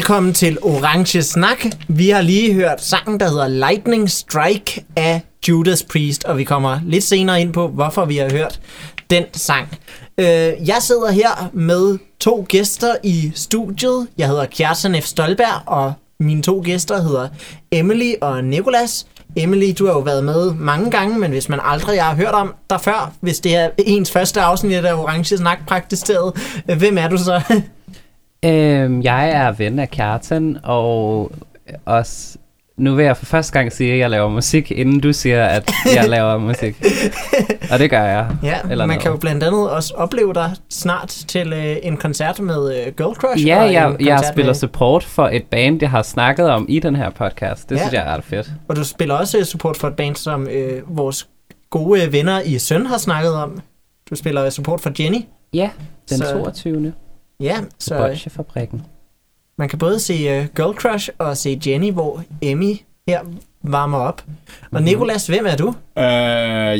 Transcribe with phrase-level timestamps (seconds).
[0.00, 1.64] Velkommen til Orange Snak.
[1.88, 6.80] Vi har lige hørt sangen, der hedder Lightning Strike af Judas Priest, og vi kommer
[6.86, 8.60] lidt senere ind på, hvorfor vi har hørt
[9.10, 9.68] den sang.
[10.18, 10.26] Øh,
[10.68, 14.06] jeg sidder her med to gæster i studiet.
[14.18, 15.04] Jeg hedder Kjartan F.
[15.04, 17.28] Stolberg, og mine to gæster hedder
[17.72, 19.06] Emily og Nikolas.
[19.36, 22.54] Emily, du har jo været med mange gange, men hvis man aldrig har hørt om
[22.70, 26.32] dig før, hvis det er ens første afsnit af Orange Snak praktiseret,
[26.70, 27.42] øh, hvem er du så?
[28.44, 31.32] Øhm, jeg er ven af Kjartan, og
[31.84, 32.38] også,
[32.76, 35.70] nu vil jeg for første gang sige, at jeg laver musik, inden du siger, at
[35.94, 36.82] jeg laver musik.
[37.72, 38.28] Og det gør jeg.
[38.42, 39.02] Ja, Eller man noget.
[39.02, 43.14] kan jo blandt andet også opleve dig snart til øh, en koncert med øh, Girl
[43.14, 43.46] Crush.
[43.46, 46.96] Ja, jeg, jeg spiller med, support for et band, jeg har snakket om i den
[46.96, 47.68] her podcast.
[47.70, 47.80] Det Ja.
[47.80, 48.50] synes jeg er ret fedt.
[48.68, 51.28] Og du spiller også øh, support for et band, som øh, vores
[51.70, 53.60] gode øh, venner i Søn har snakket om.
[54.10, 55.18] Du spiller support for Jenny.
[55.54, 55.70] Ja,
[56.10, 56.30] den så...
[56.32, 56.92] 22.
[57.40, 57.86] Ja, Så...
[57.88, 58.82] så Bolsjefabrikken.
[59.58, 62.76] man kan både se øh, Girl Crush og se Jenny, hvor Emmy
[63.08, 63.20] her
[63.62, 64.22] varmer op.
[64.26, 64.36] Mhm.
[64.76, 65.68] Og Nikolas, hvem er du?
[65.98, 66.04] Øh,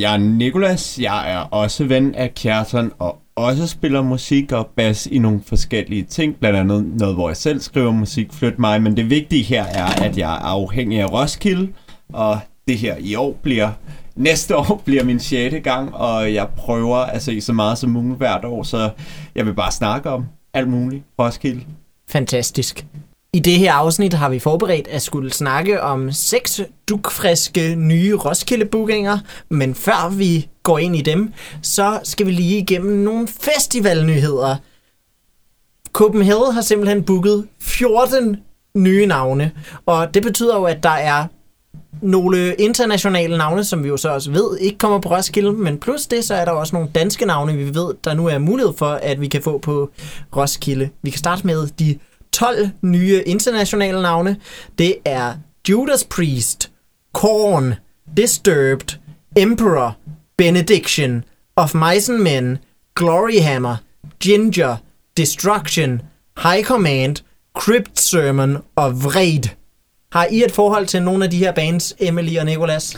[0.00, 0.98] jeg er Nikolas.
[1.00, 6.02] Jeg er også ven af Kjartan og også spiller musik og bas i nogle forskellige
[6.02, 6.36] ting.
[6.36, 8.83] Blandt andet noget, hvor jeg selv skriver musik, flyt mig.
[8.83, 11.72] Men det vigtige her er, at jeg er afhængig af Roskilde.
[12.12, 13.70] Og det her i år bliver...
[14.17, 15.55] Næste år bliver min 6.
[15.64, 18.90] gang, og jeg prøver at se så meget som muligt hvert år, så
[19.35, 20.24] jeg vil bare snakke om
[20.55, 21.05] alt muligt.
[21.18, 21.64] Roskilde.
[22.08, 22.86] Fantastisk.
[23.33, 29.18] I det her afsnit har vi forberedt at skulle snakke om seks dukfriske nye Roskilde-bookinger,
[29.48, 34.56] men før vi går ind i dem, så skal vi lige igennem nogle festivalnyheder.
[35.92, 38.36] Copenhagen har simpelthen booket 14
[38.77, 39.52] nye navne,
[39.86, 41.27] og det betyder jo, at der er
[42.02, 46.07] nogle internationale navne, som vi jo så også ved ikke kommer på Roskilde, men plus
[46.07, 48.91] det, så er der også nogle danske navne, vi ved, der nu er mulighed for,
[48.91, 49.91] at vi kan få på
[50.36, 50.91] Roskilde.
[51.02, 51.98] Vi kan starte med de
[52.33, 54.36] 12 nye internationale navne.
[54.79, 55.33] Det er
[55.68, 56.70] Judas Priest,
[57.13, 57.74] Korn,
[58.17, 58.98] Disturbed,
[59.36, 59.97] Emperor,
[60.39, 61.24] Benediction,
[61.57, 62.58] Of Mice and Men,
[62.95, 63.77] Gloryhammer,
[64.20, 64.77] Ginger,
[65.17, 66.02] Destruction,
[66.42, 67.17] High Command,
[67.58, 69.60] Crypt Sermon og Vred.
[70.13, 72.97] Har I et forhold til nogle af de her bands, Emily og Nicolas?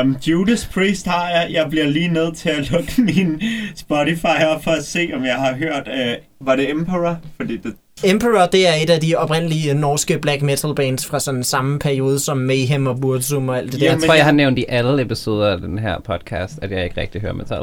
[0.00, 1.48] Um, Judas Priest har jeg.
[1.52, 3.42] Jeg bliver lige nødt til at lukke min
[3.74, 5.88] Spotify op for at se, om jeg har hørt...
[5.88, 7.20] Uh, var det Emperor?
[7.36, 11.44] Fordi det, Emperor, det er et af de oprindelige norske black metal bands fra sådan
[11.44, 13.86] samme periode som Mayhem og Burzum og alt det der.
[13.86, 16.84] Jamen, Jeg tror, jeg har nævnt i alle episoder af den her podcast, at jeg
[16.84, 17.58] ikke rigtig hører metal.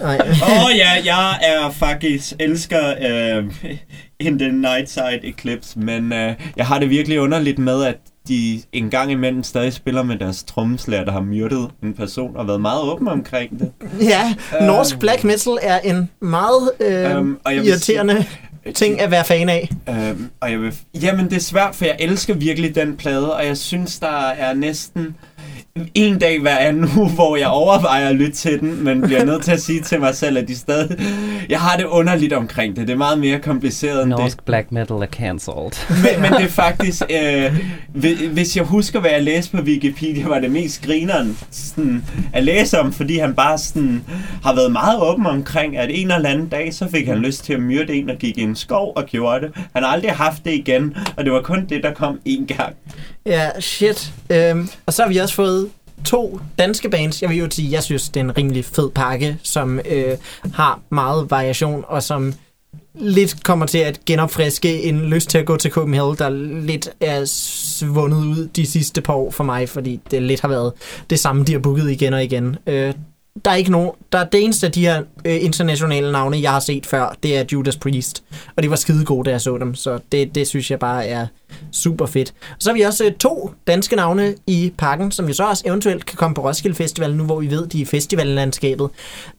[0.00, 0.18] Nej.
[0.48, 2.80] Åh oh, ja, jeg er faktisk elsker
[3.38, 3.44] uh,
[4.20, 7.96] In the Night Side Eclipse, men uh, jeg har det virkelig underligt med, at
[8.28, 12.46] de en gang imellem stadig spiller med deres trommeslager, der har myrdet en person og
[12.48, 13.70] været meget åben omkring det.
[14.00, 18.24] Ja, norsk black metal er en meget øh, Øhm, og jeg vil irriterende
[18.74, 19.68] ting at være fan af.
[19.88, 23.46] Øhm, og jeg vil, jamen, det er svært, for jeg elsker virkelig den plade, og
[23.46, 25.16] jeg synes, der er næsten
[25.94, 29.42] en dag hver anden uge, hvor jeg overvejer at lytte til den, men bliver nødt
[29.42, 30.96] til at sige til mig selv, at de stadig...
[31.48, 32.86] Jeg har det underligt omkring det.
[32.86, 34.18] Det er meget mere kompliceret end det.
[34.18, 35.70] Norsk black metal er cancelled.
[35.88, 37.02] Men, men det er faktisk...
[37.10, 37.56] Øh,
[37.94, 42.44] hvi- hvis jeg husker, hvad jeg læste på Wikipedia, var det mest grineren sådan, at
[42.44, 44.02] læse om, fordi han bare sådan,
[44.44, 47.52] har været meget åben omkring, at en eller anden dag, så fik han lyst til
[47.52, 49.50] at myrde en og gik i en skov og gjorde det.
[49.74, 52.74] Han har aldrig haft det igen, og det var kun det, der kom én gang.
[53.26, 54.12] Ja, shit.
[54.30, 55.70] Øhm, og så har vi også fået
[56.04, 57.22] to danske bands.
[57.22, 60.16] Jeg vil jo sige, jeg synes, det er en rimelig fed pakke, som øh,
[60.54, 62.34] har meget variation, og som
[62.94, 66.28] lidt kommer til at genopfriske en lyst til at gå til Copenhagen, der
[66.64, 70.72] lidt er svundet ud de sidste par år for mig, fordi det lidt har været
[71.10, 72.56] det samme, de har booket igen og igen.
[72.66, 72.94] Øh,
[73.44, 76.50] der er ikke nogen, der er det eneste af de her øh, internationale navne, jeg
[76.50, 78.22] har set før, det er Judas Priest.
[78.56, 81.06] Og det var skide gode, da jeg så dem, så det, det synes jeg bare
[81.06, 81.26] er
[81.72, 82.34] super fedt.
[82.58, 86.06] Så har vi også øh, to danske navne i pakken, som vi så også eventuelt
[86.06, 88.90] kan komme på Roskilde Festival, nu hvor vi ved, de er i festivallandskabet.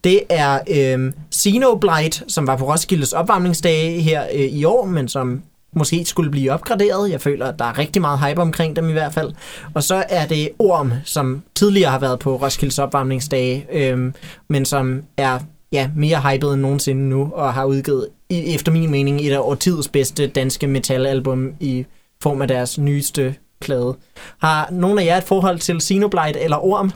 [0.04, 5.42] Det er øh, Xenoblight, som var på Roskildes opvarmningsdage her øh, i år, men som
[5.76, 7.10] måske skulle blive opgraderet.
[7.10, 9.32] Jeg føler, at der er rigtig meget hype omkring dem i hvert fald.
[9.74, 14.14] Og så er det Orm, som tidligere har været på Roskildes opvarmningsdage, øhm,
[14.48, 15.38] men som er
[15.72, 19.38] ja, mere hyped end nogensinde nu, og har udgivet, i, efter min mening, et af
[19.38, 21.86] årtidets bedste danske metalalbum i
[22.22, 23.96] form af deres nyeste plade.
[24.38, 26.92] Har nogen af jer et forhold til Xenoblight eller Orm?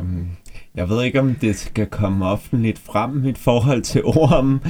[0.00, 0.35] Um,
[0.76, 4.60] jeg ved ikke, om det skal komme offentligt frem, mit forhold til Orm.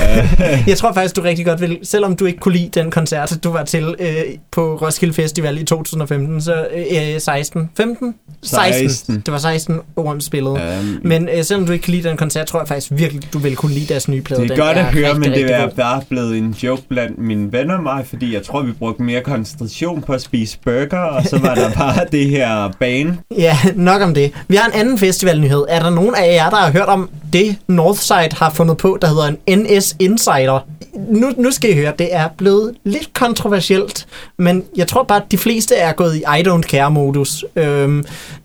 [0.70, 3.50] Jeg tror faktisk, du rigtig godt vil, selvom du ikke kunne lide den koncert, du
[3.52, 4.06] var til øh,
[4.50, 6.66] på Roskilde Festival i 2015, så
[7.14, 8.14] øh, 16, 15?
[8.42, 8.88] 16.
[8.88, 9.22] 16.
[9.26, 10.54] Det var 16 Orm spillede.
[10.54, 13.38] Um, Men øh, selvom du ikke kunne lide den koncert, tror jeg faktisk virkelig, du
[13.38, 14.42] ville kunne lide deres nye plade.
[14.42, 17.18] det er Den godt at høre, rigtig, men det er bare blevet en joke blandt
[17.18, 20.98] mine venner og mig, fordi jeg tror, vi brugte mere koncentration på at spise burger,
[20.98, 23.18] og så var der bare det her bane.
[23.38, 24.32] Ja, nok om det.
[24.48, 25.55] Vi har en anden festivalnyhed.
[25.64, 29.08] Er der nogen af jer, der har hørt om det, Northside har fundet på, der
[29.08, 30.60] hedder en NS Insider?
[30.98, 34.06] Nu, nu skal I høre, det er blevet lidt kontroversielt,
[34.38, 37.44] men jeg tror bare, at de fleste er gået i I don't care-modus.
[37.56, 38.04] Øhm,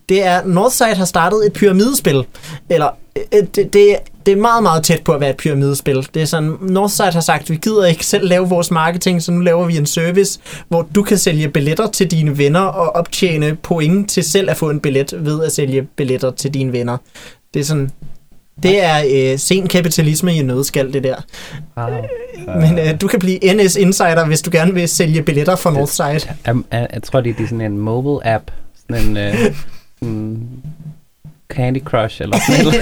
[0.10, 2.24] det er, Northside har startet et pyramidespil,
[2.70, 6.08] eller øh, øh, det, det, det er meget, meget tæt på at være et pyramidespil.
[6.14, 9.40] Det er sådan, Northside har sagt, vi gider ikke selv lave vores marketing, så nu
[9.40, 14.10] laver vi en service, hvor du kan sælge billetter til dine venner og optjene point
[14.10, 16.98] til selv at få en billet ved at sælge billetter til dine venner.
[17.54, 17.92] Det er sådan,
[18.64, 21.16] det er øh, sen kapitalisme i en nødskal, det der.
[21.78, 21.90] Wow.
[22.60, 26.08] Men øh, du kan blive NS Insider, hvis du gerne vil sælge billetter for Northside.
[26.46, 28.52] Jeg, jeg, jeg tror, det er sådan en mobile app.
[28.90, 29.36] Sådan en øh,
[30.00, 30.48] sådan
[31.50, 32.82] Candy Crush eller sådan noget.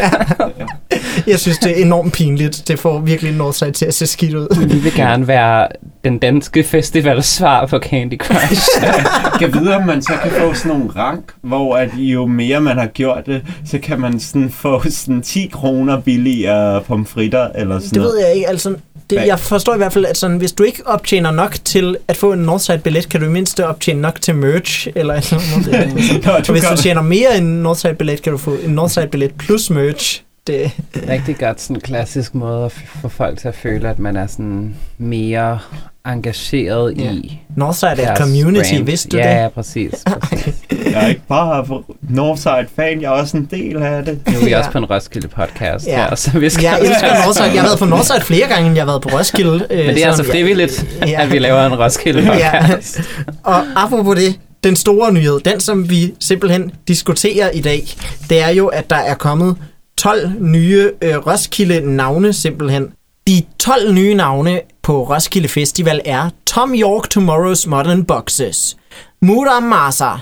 [1.28, 2.68] Jeg synes, det er enormt pinligt.
[2.68, 4.68] Det får virkelig Northside til at se skidt ud.
[4.68, 5.68] Vi vil gerne være
[6.04, 8.68] den danske festivals svar på Candy Crush.
[9.40, 12.78] kan vide, om man så kan få sådan nogle rank, hvor at jo mere man
[12.78, 17.94] har gjort det, så kan man sådan få sådan 10 kroner billigere pomfritter eller sådan
[17.94, 18.48] Det ved jeg ikke.
[18.48, 18.76] Altså,
[19.10, 22.18] det, jeg forstår i hvert fald, at sådan, hvis du ikke optjener nok til at
[22.18, 24.88] få en Northside-billet, kan du i mindste optjene nok til merch.
[24.96, 26.26] Eller, eller andet.
[26.26, 29.70] Nå, Og hvis du tjener mere end en Northside-billet, kan du få en Northside-billet plus
[29.70, 30.24] merch.
[30.50, 30.72] Det,
[31.10, 34.28] Rigtig godt sådan en klassisk måde at få folk til at føle, at man er
[34.28, 35.60] sådan mere
[36.08, 37.12] engageret Ja.
[37.12, 38.86] i Northside er et community, brand.
[38.86, 39.42] vidste du ja, det?
[39.42, 39.92] Ja, præcis.
[40.22, 40.54] præcis.
[40.72, 41.66] Jeg er ikke bare
[42.10, 44.20] Northside-fan, jeg er også en del af det.
[44.28, 44.58] Nu er vi Ja.
[44.58, 45.92] også på en Roskilde podcast, Ja.
[46.02, 46.08] ja.
[46.10, 46.64] her, så vi skal...
[46.64, 47.46] Jeg elsker Northside.
[47.54, 49.68] Jeg har været på Northside flere gange, end jeg har været på Roskilde.
[49.70, 51.22] øh, Men det er altså frivilligt, Ja.
[51.24, 52.62] at vi laver en Roskilde Ja.
[52.62, 53.02] podcast.
[53.44, 57.84] Og apropos det, den store nyhed, den som vi simpelthen diskuterer i dag,
[58.30, 59.56] det er jo, at der er kommet
[60.00, 62.94] 12 nye øh, Roskilde-navne simpelthen.
[63.28, 68.78] De 12 nye navne på Roskilde Festival er Tom York Tomorrow's Modern Boxes,
[69.22, 70.18] Muram Masa,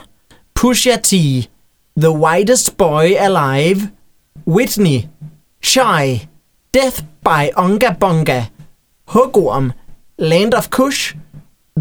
[0.59, 1.11] Pusha T,
[2.01, 3.89] The Whitest Boy Alive,
[4.47, 5.07] Whitney,
[5.61, 6.27] Shy,
[6.73, 8.45] Death by Onga Bonga,
[9.07, 9.71] Hugorm,
[10.19, 11.13] Land of Kush,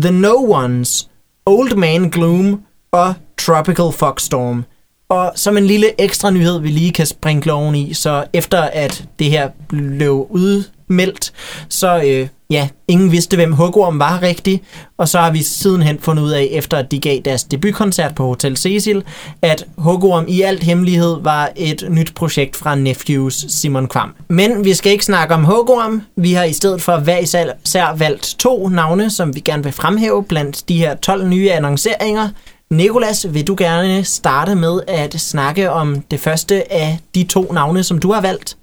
[0.03, 1.09] The No Ones,
[1.47, 2.63] Old Man Gloom
[2.93, 4.65] og Tropical Foxstorm.
[5.09, 9.05] Og som en lille ekstra nyhed, vi lige kan springe sprinkle i, så efter at
[9.19, 11.33] det her blev udmeldt,
[11.69, 14.63] så øh, ja, ingen vidste, hvem Hugorm var rigtig,
[14.99, 18.27] og så har vi sidenhen fundet ud af, efter at de gav deres debutkoncert på
[18.27, 19.05] Hotel Cecil,
[19.43, 24.15] at Hugorm i alt hemmelighed var et nyt projekt fra Nephews Simon Kvam.
[24.29, 28.37] Men vi skal ikke snakke om Hugorm, vi har i stedet for hver især valgt
[28.39, 32.29] to navne, som vi gerne vil fremhæve blandt de her 12 nye annonceringer.
[32.71, 37.83] Nikolas, vil du gerne starte med at snakke om det første af de to navne,
[37.83, 38.57] som du har valgt?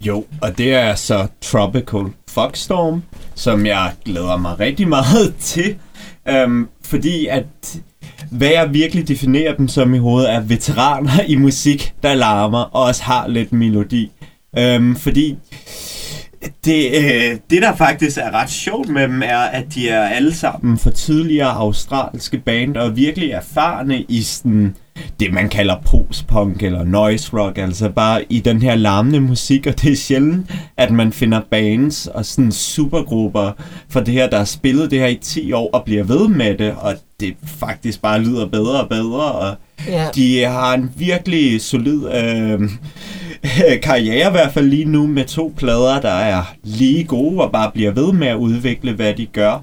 [0.00, 3.02] Jo, og det er så Tropical Foxstorm,
[3.34, 5.76] som jeg glæder mig rigtig meget til.
[6.28, 7.46] Øhm, fordi at
[8.30, 12.82] hvad jeg virkelig definerer dem som i hovedet, er veteraner i musik, der larmer og
[12.82, 14.10] også har lidt melodi.
[14.58, 15.36] Øhm, fordi
[16.64, 20.34] det, øh, det, der faktisk er ret sjovt med dem, er, at de er alle
[20.34, 24.76] sammen for tidligere australske band, og virkelig erfarne i sådan,
[25.20, 29.82] det, man kalder post-punk eller noise rock, altså bare i den her larmende musik, og
[29.82, 33.52] det er sjældent, at man finder bands og sådan supergrupper
[33.88, 36.58] for det her, der har spillet det her i 10 år og bliver ved med
[36.58, 39.54] det, og det faktisk bare lyder bedre og bedre, og
[39.88, 40.06] Ja.
[40.14, 42.60] de har en virkelig solid øh,
[43.82, 47.70] karriere i hvert fald lige nu med to plader, der er lige gode og bare
[47.74, 49.62] bliver ved med at udvikle, hvad de gør.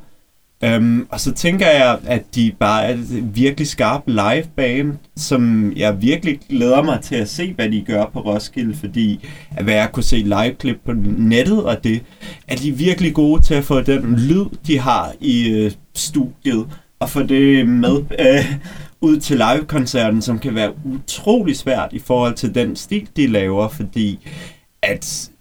[0.77, 5.73] Um, og så tænker jeg, at de bare er et virkelig skarp live band, som
[5.75, 9.73] jeg virkelig glæder mig til at se, hvad de gør på Roskilde, fordi at hvad
[9.73, 12.01] jeg kunne se live clip på nettet, og det
[12.47, 16.67] er de virkelig gode til at få den lyd, de har i øh, studiet,
[16.99, 18.55] og få det med øh,
[19.01, 23.67] ud til live-koncerten, som kan være utrolig svært i forhold til den stil, de laver,
[23.69, 24.27] fordi
[24.81, 25.31] at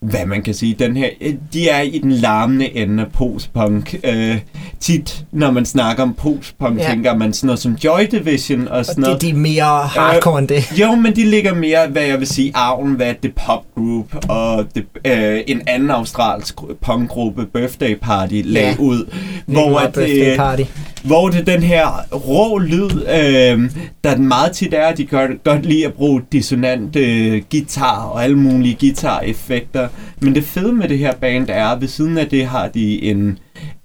[0.00, 1.10] hvad man kan sige, den her,
[1.52, 3.94] de er i den larmende ende af postpunk.
[4.04, 4.40] Øh,
[4.80, 6.90] tit, når man snakker om postpunk, Ja.
[6.90, 9.22] tænker man sådan noget som Joy Division og Og sådan det, noget.
[9.22, 10.80] de er mere hardcore end det.
[10.80, 14.66] Jo, men de ligger mere, hvad jeg vil sige, arven, hvad det pop group og
[14.74, 18.74] det, øh, en anden australsk punkgruppe, Birthday Party, lagde Ja.
[18.78, 19.10] ud.
[19.46, 20.62] Hvor at, øh, party.
[21.04, 23.70] hvor det den her rå lyd, øh,
[24.04, 28.24] der meget tit er, at de gør, godt lide at bruge dissonant øh, guitar og
[28.24, 29.88] alle mulige guitar-effekter.
[30.20, 33.02] Men det fede med det her band er, at ved siden af det har de
[33.02, 33.38] en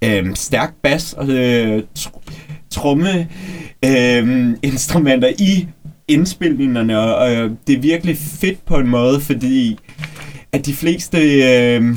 [0.03, 2.31] øh, stærk bas og øh, tr-
[2.69, 3.27] tromme
[3.85, 5.67] øh, instrumenter i
[6.07, 9.79] indspilningerne, og øh, det er virkelig fedt på en måde, fordi
[10.51, 11.95] at de fleste øh,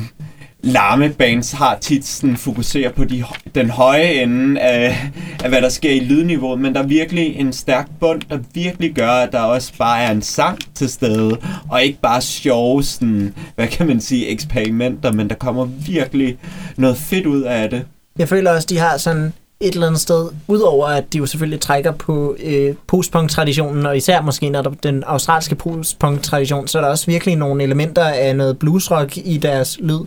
[0.63, 3.23] larmebands har tit sådan fokuserer på de,
[3.55, 5.11] den høje ende af,
[5.43, 8.93] af, hvad der sker i lydniveauet, men der er virkelig en stærk bund, der virkelig
[8.93, 11.37] gør, at der også bare er en sang til stede,
[11.69, 16.37] og ikke bare sjove, sådan, hvad kan man sige, eksperimenter, men der kommer virkelig
[16.77, 17.85] noget fedt ud af det.
[18.19, 21.61] Jeg føler også, de har sådan et eller andet sted, udover at de jo selvfølgelig
[21.61, 26.89] trækker på øh, postpunk-traditionen, og især måske når der, den australske postpunk-tradition, så er der
[26.89, 29.99] også virkelig nogle elementer af noget bluesrock i deres lyd,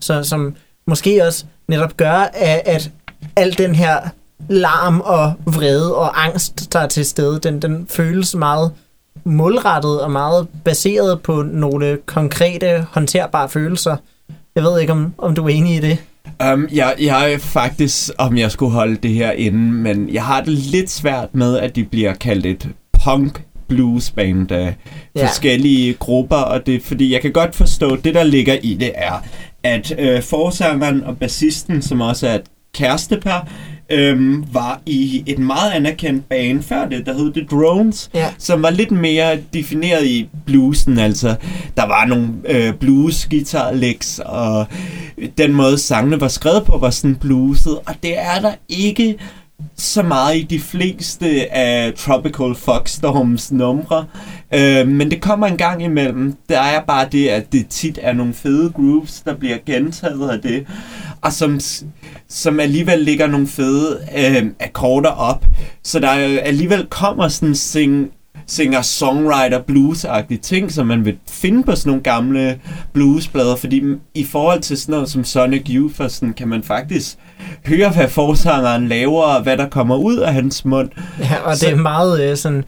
[0.00, 0.54] så, som
[0.86, 2.90] måske også netop gør, at, at
[3.36, 4.00] al den her
[4.48, 8.72] larm og vrede og angst, der er til stede, den, den føles meget
[9.24, 13.96] målrettet og meget baseret på nogle konkrete, håndterbare følelser.
[14.54, 15.98] Jeg ved ikke, om, om du er enig i det?
[16.52, 20.40] Um, jeg, jeg er faktisk, om jeg skulle holde det her inde, men jeg har
[20.40, 22.68] det lidt svært med, at de bliver kaldt et
[23.04, 24.74] punk blues band af
[25.16, 25.26] Ja.
[25.26, 29.24] forskellige grupper, og det fordi jeg kan godt forstå, det der ligger i det er,
[29.62, 32.42] at øh, forsangeren og bassisten, som også er et
[32.74, 33.48] kærestepar,
[33.90, 36.62] øhm, var i et meget anerkendt band.
[36.62, 38.26] Før det, der hed The Drones, Ja.
[38.38, 41.34] som var lidt mere defineret i bluesen, altså
[41.76, 44.66] der var nogle øh, blues guitar licks, og
[45.38, 49.16] den måde sangene var skrevet på var sådan blueset, og det er der ikke
[49.76, 54.06] så meget i de fleste af Tropical Foxstorms numre,
[54.54, 56.36] øh, men det kommer en gang imellem.
[56.48, 60.40] Der er bare det, at det tit er nogle fede grooves, der bliver gentaget af
[60.40, 60.66] det,
[61.20, 61.60] og som,
[62.28, 65.46] som alligevel ligger nogle fede øh, akkorder op,
[65.82, 66.08] så der
[66.42, 68.10] alligevel kommer sådan sing,
[68.46, 70.06] singer-songwriter blues
[70.42, 72.60] ting, som man vil finde på sådan nogle gamle
[72.92, 73.82] bluesplader, fordi
[74.14, 77.18] i forhold til sådan noget som Sonic Youth, sådan, kan man faktisk
[77.66, 80.88] høre, hvad forsangeren laver, og hvad der kommer ud af hans mund.
[81.20, 82.64] Ja, og Så- det er meget øh, sådan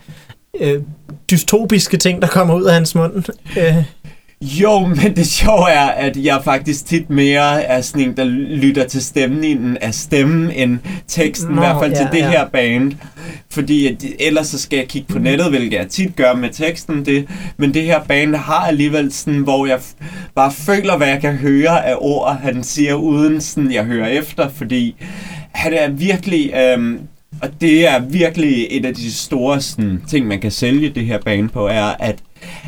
[0.60, 0.82] øh,
[1.30, 3.12] dystopiske ting, der kommer ud af hans mund.
[3.58, 3.76] Øh,
[4.42, 8.86] Jo, men det sjove er, at jeg faktisk tit mere er sådan en, der lytter
[8.86, 12.30] til stemningen af stemmen end teksten, Nå, i hvert fald til ja, det ja.
[12.30, 12.92] her band.
[13.50, 17.04] Fordi at, ellers så skal jeg kigge på nettet, hvilket jeg tit gør med teksten.
[17.04, 19.80] Det, men det her band har alligevel sådan, hvor jeg
[20.34, 24.48] bare føler, hvad jeg kan høre af ord, han siger, uden sådan, jeg hører efter,
[24.48, 24.94] fordi
[25.52, 26.54] han er virkelig...
[26.54, 26.98] Øhm,
[27.42, 31.18] og det er virkelig et af de store sådan, ting, man kan sælge det her
[31.18, 32.16] band på, er, at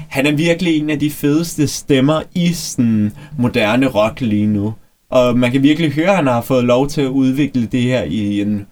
[0.09, 4.75] han er virkelig en af de fedeste stemmer i sådan moderne rock lige nu.
[5.11, 8.03] Og man kan virkelig høre, at han har fået lov til at udvikle det her
[8.03, 8.67] i en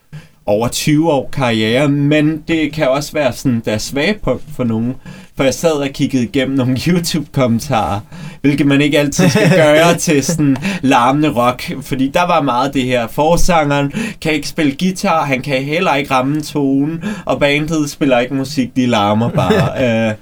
[0.47, 4.95] over 20 år karriere, men det kan også være sådan der svage punkt for nogen.
[5.37, 8.01] For jeg sad og kiggede igennem nogle YouTube-kommentarer,
[8.41, 12.83] hvilket man ikke altid skal gøre til sådan larmende rock, fordi der var meget det
[12.83, 13.07] her.
[13.07, 18.19] Forsangeren kan ikke spille guitar, han kan heller ikke ramme en tone, og bandet spiller
[18.19, 20.09] ikke musik, de larmer bare.
[20.09, 20.15] øh,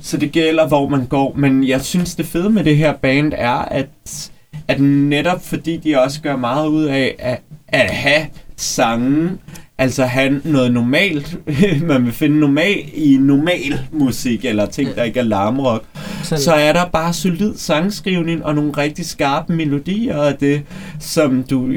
[0.00, 1.34] så det gælder, hvor man går.
[1.36, 4.30] Men jeg synes, det fede med det her band er, at,
[4.68, 8.26] at netop fordi de også gør meget ud af at, at have
[8.56, 9.30] sange,
[9.78, 11.38] altså have noget normalt,
[11.88, 15.84] man vil finde normal i normal musik, eller ting, der ikke er larmrock,
[16.22, 20.62] sådan, så er der bare solid sangskrivning og nogle rigtig skarpe melodier, og det,
[21.00, 21.72] som du...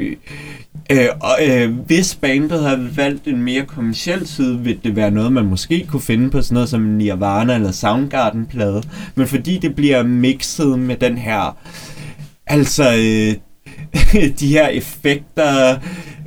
[0.90, 5.32] Øh, og, øh, hvis bandet havde valgt en mere kommersiel side, ville det være noget,
[5.32, 8.82] man måske kunne finde på sådan noget som Nirvana eller Soundgarden-plade.
[9.14, 11.56] Men fordi det bliver mixet med den her...
[12.46, 12.94] Altså...
[12.94, 13.34] Øh,
[14.40, 15.78] de her effekter,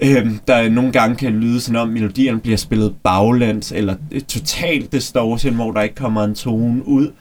[0.02, 4.92] øh, der nogle gange kan lyde sådan om, melodierne bliver spillet baglæns, eller øh, totalt
[4.92, 7.12] distortion, hvor der ikke kommer en tone ud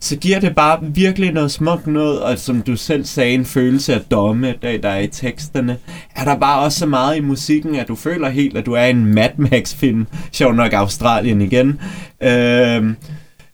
[0.00, 3.94] så giver det bare virkelig noget smukt noget, og som du selv sagde, en følelse
[3.94, 5.76] af domme, der, der er i teksterne.
[6.16, 8.84] Er der bare også så meget i musikken, at du føler helt, at du er
[8.84, 11.80] i en Mad Max-film, sjov nok Australien igen.
[12.22, 12.94] øh,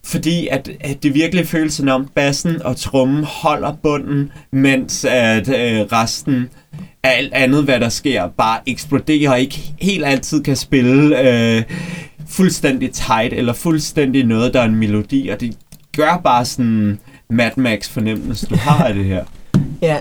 [0.05, 5.49] fordi at, at det virkelig føles som om bassen og trummen holder bunden, mens at
[5.49, 6.51] øh, resten
[7.03, 11.63] af alt andet, hvad der sker, bare eksploderer og ikke helt altid kan spille øh,
[12.29, 15.57] fuldstændig tight, eller fuldstændig noget, der er en melodi, og det
[15.97, 16.99] gør bare sådan
[17.31, 19.25] Mad Max fornemmelse, du har af det her.
[19.83, 19.97] ja,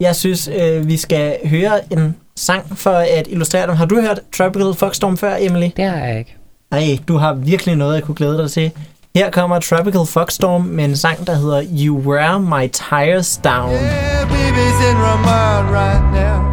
[0.00, 3.76] jeg synes, øh, vi skal høre en sang for at illustrere dem.
[3.76, 5.68] Har du hørt Tropical Foxstorm før, Emily?
[5.76, 6.36] Det har jeg ikke.
[6.70, 8.70] Nej, du har virkelig noget, jeg kunne glæde dig til.
[9.14, 13.70] Her kommer Tropical Foxstorm med en sang, der hedder You Wear My Tires Down.
[13.72, 16.52] Yeah, baby's in mind right now.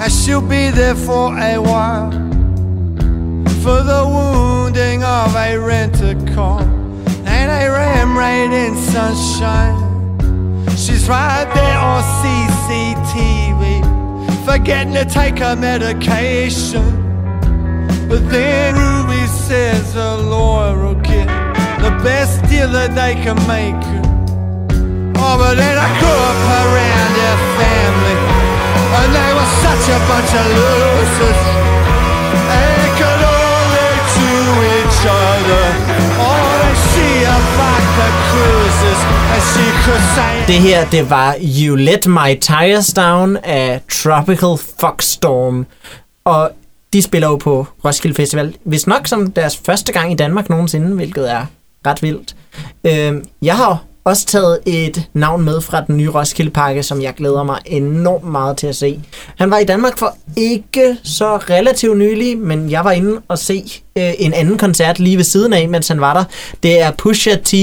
[0.00, 2.10] and she'll be there for a while.
[3.62, 5.56] For the wounding of a
[7.54, 9.78] and ram raid in sunshine.
[10.76, 13.62] She's right there on CCTV,
[14.44, 16.84] forgetting to take her medication.
[18.08, 21.26] But then Ruby says the lawyer will get
[21.80, 23.84] the best deal that they can make.
[25.16, 28.18] Oh, but then I grew up around their family,
[28.98, 31.40] and they were such a bunch of losers.
[32.50, 34.28] They could only to
[34.76, 36.03] each other.
[40.46, 45.66] Det her, det var You Let My Tires Down af Tropical Foxstorm.
[46.24, 46.50] Og
[46.92, 50.94] de spiller jo på Roskilde Festival, hvis nok som deres første gang i Danmark nogensinde,
[50.94, 51.46] hvilket er
[51.86, 52.36] ret vildt.
[52.84, 57.14] Øh, jeg har også taget et navn med fra den nye Roskilde Pakke, som jeg
[57.14, 59.00] glæder mig enormt meget til at se.
[59.38, 63.82] Han var i Danmark for ikke så relativt nylig, men jeg var inde og se
[63.98, 66.24] øh, en anden koncert lige ved siden af, mens han var der.
[66.62, 67.54] Det er Pusha T.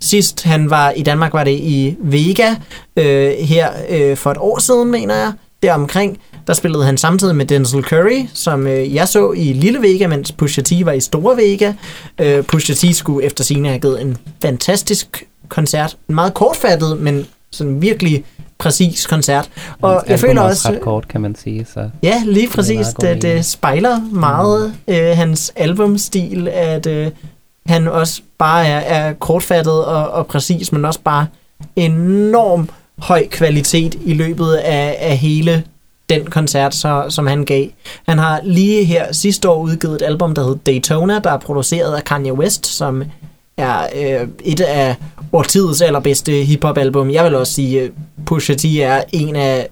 [0.00, 2.54] Sidst han var i Danmark, var det i Vega,
[2.96, 6.18] øh, her øh, for et år siden, mener jeg, deromkring.
[6.46, 10.32] Der spillede han samtidig med Denzel Curry, som øh, jeg så i Lille Vega, mens
[10.32, 11.72] Pusha T var i Store Vega.
[12.20, 15.96] Øh, Pusha T skulle efter sine have givet en fantastisk koncert.
[16.08, 18.24] En meget kortfattet, men sådan virkelig
[18.58, 19.50] præcis koncert.
[19.82, 20.68] Og Hans jeg føler er også...
[20.68, 21.66] ret kort, kan man sige.
[21.74, 21.90] Så.
[22.02, 22.86] Ja, lige præcis.
[22.86, 27.10] Det, det spejler meget øh, hans albumstil, at øh,
[27.66, 31.26] han også bare er, er kortfattet og, og præcis, men også bare
[31.76, 35.64] enorm høj kvalitet i løbet af, af hele
[36.08, 37.66] den koncert, så, som han gav.
[38.08, 41.94] Han har lige her sidste år udgivet et album, der hedder Daytona, der er produceret
[41.94, 43.02] af Kanye West, som
[43.58, 44.96] er øh, et af
[45.32, 47.10] årtidets allerbedste hiphop-album.
[47.10, 47.90] Jeg vil også sige, at
[48.26, 49.68] Pusha T er en af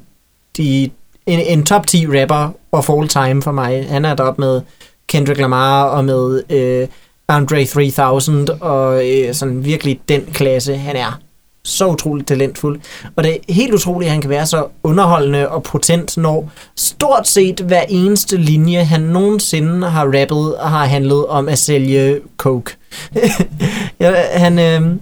[0.57, 0.91] de,
[1.27, 3.87] en, en top 10 rapper of all time for mig.
[3.89, 4.61] Han er deroppe med
[5.07, 6.89] Kendrick Lamar og med øh,
[7.29, 10.77] Andre 3000 og øh, sådan virkelig den klasse.
[10.77, 11.21] Han er
[11.65, 12.81] så utroligt talentfuld.
[13.17, 17.29] Og det er helt utroligt, at han kan være så underholdende og potent, når stort
[17.29, 22.77] set hver eneste linje, han nogensinde har rappet, har handlet om at sælge coke.
[24.01, 24.97] ja, han øh,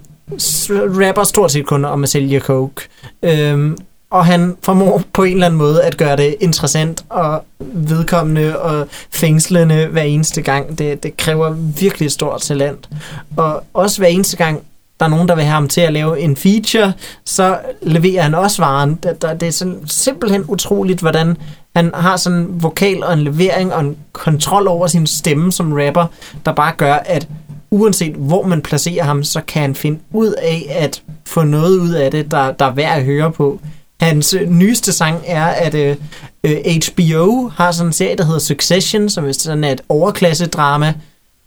[1.05, 2.81] rapper stort set kun om at sælge coke.
[3.23, 3.77] Øhm,
[4.09, 8.87] og han formår på en eller anden måde at gøre det interessant og vedkommende og
[9.11, 10.77] fængslende hver eneste gang.
[10.79, 12.89] Det, det kræver virkelig et stort talent.
[13.37, 14.61] Og også hver eneste gang,
[14.99, 16.93] der er nogen, der vil have ham til at lave en feature,
[17.25, 18.95] så leverer han også varen.
[19.03, 21.37] Det, der, det er sådan simpelthen utroligt, hvordan
[21.75, 25.73] han har sådan en vokal og en levering og en kontrol over sin stemme som
[25.73, 26.05] rapper,
[26.45, 27.27] der bare gør, at
[27.75, 31.89] uanset hvor man placerer ham, så kan han finde ud af at få noget ud
[31.89, 33.59] af det, der, der er værd at høre på.
[33.99, 35.95] Hans øh, nyeste sang er, at øh,
[36.43, 40.93] øh HBO har sådan en serie, der hedder Succession, som er sådan et overklassedrama,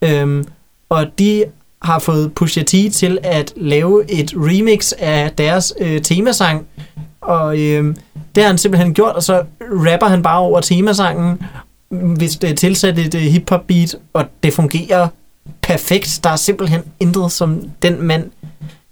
[0.02, 0.44] øhm,
[0.88, 1.44] og de
[1.82, 6.66] har fået Pusha T til at lave et remix af deres øh, temasang,
[7.20, 7.94] og øh,
[8.34, 11.42] det har han simpelthen gjort, og så rapper han bare over temasangen,
[11.88, 15.08] hvis det er tilsat et øh, hip-hop beat, og det fungerer
[15.62, 16.20] perfekt.
[16.24, 18.30] Der er simpelthen intet, som den mand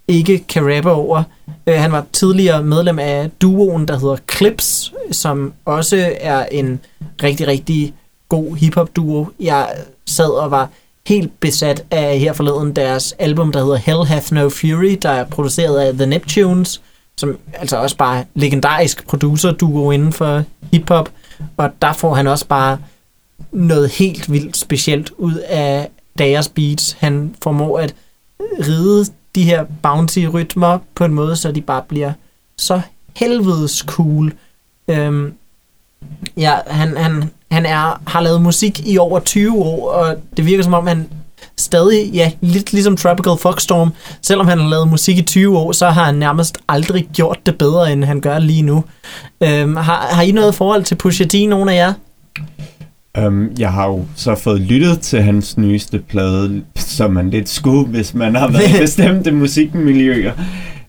[0.08, 1.22] ikke kan rappe over.
[1.66, 6.80] Øh, han var tidligere medlem af duoen, der hedder Clips, som også er en
[7.22, 7.94] rigtig, rigtig
[8.28, 9.28] god hiphop-duo.
[9.40, 9.68] Jeg
[10.06, 10.70] sad og var
[11.06, 15.24] helt besat af her forleden deres album, der hedder Hell Hath No Fury, der er
[15.24, 16.82] produceret af The Neptunes,
[17.18, 20.42] som altså også bare legendarisk producer-duo inden for
[20.72, 21.10] hiphop.
[21.56, 22.78] Og der får han også bare
[23.52, 26.96] noget helt vildt specielt ud af deres beats.
[27.00, 27.94] Han formår at
[28.40, 32.12] ride de her bouncy-rytmer på en måde, så de bare bliver
[32.58, 32.80] så
[33.16, 34.32] helvedes cool.
[34.88, 35.32] Øhm,
[36.36, 40.64] ja, han, han, han er, har lavet musik i over 20 år, og det virker
[40.64, 41.08] som om, han
[41.56, 45.90] stadig, ja, lidt ligesom Tropical Foxstorm, selvom han har lavet musik i 20 år, så
[45.90, 48.84] har han nærmest aldrig gjort det bedre, end han gør lige nu.
[49.40, 51.92] Øhm, har, har I noget forhold til Pusha T, nogen af jer?
[53.24, 57.86] Um, jeg har jo så fået lyttet til hans nyeste plade, som man lidt skulle,
[57.86, 60.32] hvis man har været i bestemte musikmiljøer.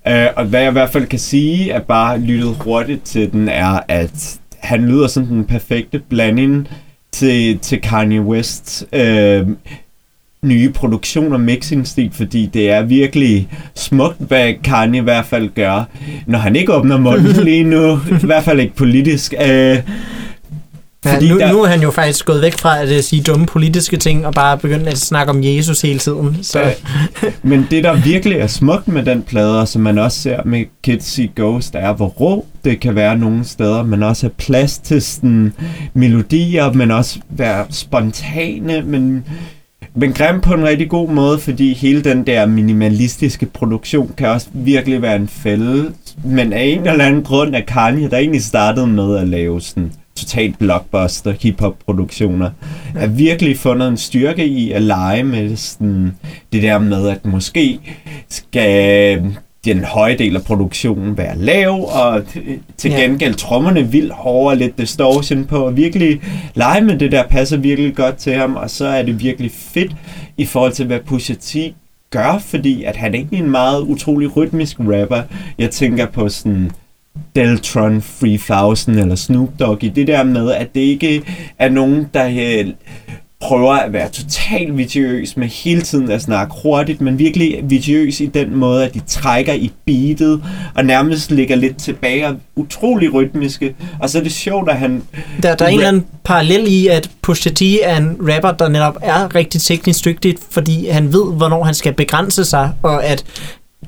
[0.09, 3.49] Uh, og hvad jeg i hvert fald kan sige, at bare lyttet hurtigt til den,
[3.49, 6.67] er, at han lyder som den perfekte blanding
[7.11, 9.47] til, til Kanye West uh,
[10.43, 15.83] nye produktion og mixing-stil, fordi det er virkelig smukt, hvad Kanye i hvert fald gør,
[16.25, 19.33] når han ikke åbner munden lige nu, i hvert fald ikke politisk.
[19.41, 19.77] Uh,
[21.05, 23.21] Ja, Fordi nu, der- nu er han jo faktisk gået væk fra at øh, sige
[23.23, 26.38] dumme politiske ting, og bare begyndt at snakke om Jesus hele tiden.
[26.41, 26.71] Så Øh,
[27.43, 30.65] Men det, der virkelig er smukt med den plade, og som man også ser med
[30.83, 34.77] Kids See Ghost, er, hvor rå det kan være nogle steder, men også have plads
[34.77, 35.53] til sådan
[35.93, 39.25] melodier, men også være spontane, men,
[39.95, 44.47] men grim på en rigtig god måde, fordi hele den der minimalistiske produktion kan også
[44.53, 45.91] virkelig være en fælde.
[46.23, 49.91] Men af en eller anden grund er Kanye, der egentlig startede med at lave sådan
[50.17, 52.49] totalt blockbuster hiphop-produktioner,
[52.95, 56.15] er virkelig fundet en styrke i at lege med sådan,
[56.53, 57.80] det der med, at måske
[58.30, 59.21] skal
[59.65, 62.21] den høje del af produktionen være lav, og
[62.77, 66.21] til gengæld trommerne vildt hårde og lidt distortion på, og virkelig
[66.56, 69.91] lege med det der passer virkelig godt til ham, og så er det virkelig fedt
[70.38, 71.56] i forhold til, hvad Pusha T
[72.10, 75.21] gør, fordi at han er egentlig en meget utrolig rytmisk rapper.
[75.58, 76.71] Jeg tænker på sådan
[77.36, 81.23] Deltron 3000 eller Snoop Dogg i det der med, at det ikke
[81.60, 82.73] er nogen, der øh,
[83.41, 88.25] prøver at være totalt vitiøs med hele tiden at snakke hurtigt, men virkelig vitiøs i
[88.25, 90.43] den måde, at de trækker i beatet
[90.75, 93.75] og nærmest ligger lidt tilbage og utrolig rytmiske.
[93.99, 95.03] Og så er det sjovt, at han...
[95.43, 98.69] der, der er en eller anden parallel i, at Pusha T er en rapper, der
[98.69, 103.25] netop er rigtig teknisk dygtig, fordi han ved, hvornår han skal begrænse sig, og at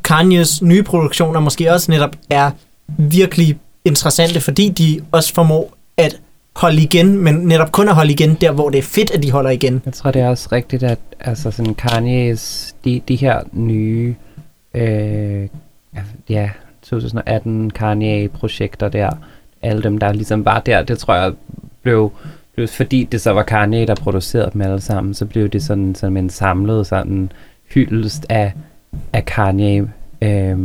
[0.08, 2.52] Kanye's nye produktioner måske også netop er
[2.98, 6.22] virkelig interessante, fordi de også formår at
[6.56, 9.32] holde igen, men netop kun at holde igen der, hvor det er fedt, at de
[9.32, 9.82] holder igen.
[9.86, 14.16] Jeg tror, det er også rigtigt, at altså sådan Kanye's, de, de her nye,
[14.74, 15.48] øh,
[16.30, 16.50] ja,
[16.82, 19.10] 2018 Kanye-projekter der,
[19.62, 21.34] alle dem, der ligesom var der, det tror jeg
[21.82, 22.12] blev,
[22.56, 25.96] blev fordi det så var Kanye, der producerede dem alle sammen, så blev det sådan,
[25.96, 27.32] sådan en samlet sådan
[27.74, 28.54] hyldest af,
[29.14, 29.88] af Kanye,
[30.22, 30.58] øh,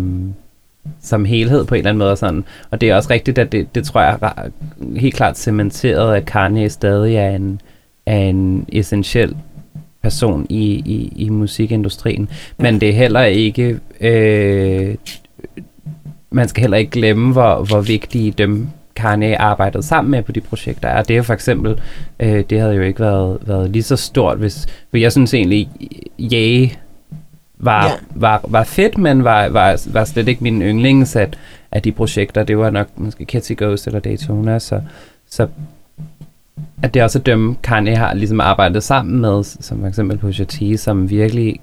[1.00, 2.10] som helhed på en eller anden måde.
[2.10, 2.44] og Sådan.
[2.70, 4.48] Og det er også rigtigt, at det, det tror jeg er
[4.96, 7.60] helt klart cementeret, at Kanye stadig er en,
[8.06, 9.36] er en essentiel
[10.02, 12.28] person i, i, i musikindustrien.
[12.58, 13.78] Men det er heller ikke...
[14.00, 14.94] Øh,
[16.30, 20.40] man skal heller ikke glemme, hvor, hvor vigtige dem Kanye arbejdede sammen med på de
[20.40, 21.02] projekter er.
[21.02, 21.80] Det er for eksempel,
[22.20, 25.68] øh, det havde jo ikke været, været lige så stort, hvis, for jeg synes egentlig,
[26.20, 26.70] Ye
[27.64, 27.92] var, Ja.
[28.10, 31.28] var, var fedt, men var, var, var slet ikke min yndlings af,
[31.72, 32.42] af de projekter.
[32.42, 34.80] Det var nok måske Kitty Ghost eller Daytona, så,
[35.30, 35.46] så
[36.82, 40.44] at det også er dem, Kanye har ligesom arbejdet sammen med, som for eksempel Pusha
[40.44, 41.60] T, som virkelig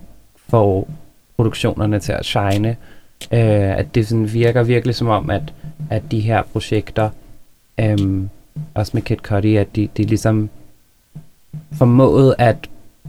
[0.49, 0.89] får
[1.35, 2.69] produktionerne til at shine.
[3.31, 5.53] Øh, at det sådan virker virkelig som om, at,
[5.89, 7.09] at de her projekter,
[7.79, 8.29] øhm,
[8.73, 10.49] også med Kid Cudi, at de, de ligesom
[11.77, 12.57] formåede at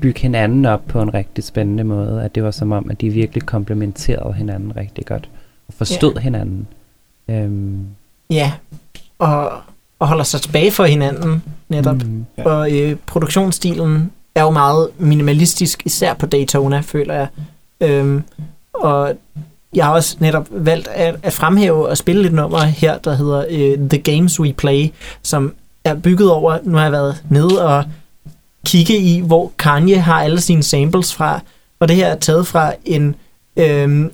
[0.00, 2.22] bygge hinanden op på en rigtig spændende måde.
[2.22, 5.28] At det var som om, at de virkelig komplementerede hinanden rigtig godt.
[5.68, 6.20] Og forstod ja.
[6.20, 6.66] hinanden.
[7.28, 7.86] Øhm,
[8.30, 8.52] Ja,
[9.18, 9.52] og,
[9.98, 11.96] og holder sig tilbage for hinanden netop.
[11.96, 12.44] mm, Ja.
[12.44, 17.26] Og øh, produktionsstilen er jo meget minimalistisk, især på Daytona, føler jeg.
[17.80, 18.22] Øhm,
[18.72, 19.12] og
[19.74, 23.44] jeg har også netop valgt at, at fremhæve og spille et nummer her, der hedder
[23.50, 24.88] øh, The Games We Play,
[25.22, 27.84] som er bygget over, nu har jeg været nede og
[28.66, 31.40] kigge i, hvor Kanye har alle sine samples fra,
[31.80, 33.14] og det her er taget fra en
[33.56, 34.06] øh,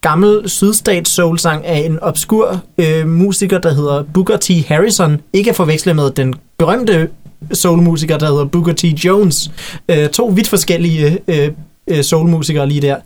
[0.00, 4.50] gammel sydstats soul-sang af en obskur øh, musiker, der hedder Booker T.
[4.68, 5.20] Harrison.
[5.32, 7.08] Ikke at forveksle med den berømte
[7.52, 8.84] soulmusiker, der hedder Booker T.
[8.84, 9.50] Jones.
[9.88, 11.50] Øh, to vidt forskellige øh,
[11.86, 12.96] øh, soulmusikere lige der.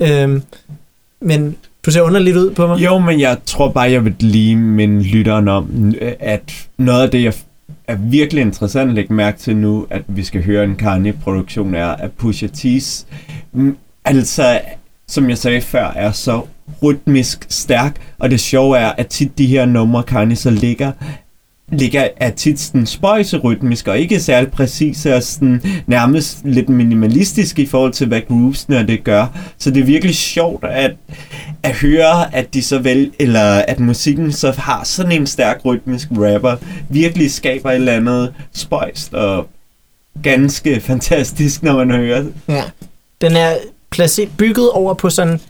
[0.00, 0.40] Øh,
[1.20, 2.84] men du ser underligt ud på mig.
[2.84, 7.24] Jo, men jeg tror bare, jeg vil lige minde lytteren om, at noget af det,
[7.24, 7.34] jeg
[7.88, 11.86] er virkelig interessant at lægge mærke til nu, at vi skal høre en Kanye-produktion, er,
[11.86, 13.06] af Pusha T's,
[13.52, 14.60] mm, altså,
[15.08, 16.42] som jeg sagde før, er så
[16.82, 20.92] rytmisk stærk, og det sjove er, at tit de her numre, Kanye så ligger,
[21.78, 27.66] ligger er tit sådan spøjserytmisk og ikke særlig præcise og sådan nærmest lidt minimalistisk i
[27.66, 29.26] forhold til, hvad groovesene det gør.
[29.58, 30.96] Så det er virkelig sjovt at,
[31.62, 36.08] at høre, at de så vel, eller at musikken så har sådan en stærk rytmisk
[36.10, 36.56] rapper,
[36.88, 39.48] virkelig skaber et eller andet spøjst og
[40.22, 42.34] ganske fantastisk, når man hører det.
[42.48, 42.62] Ja.
[43.20, 43.56] Den er
[43.90, 45.40] placeret, bygget over på sådan,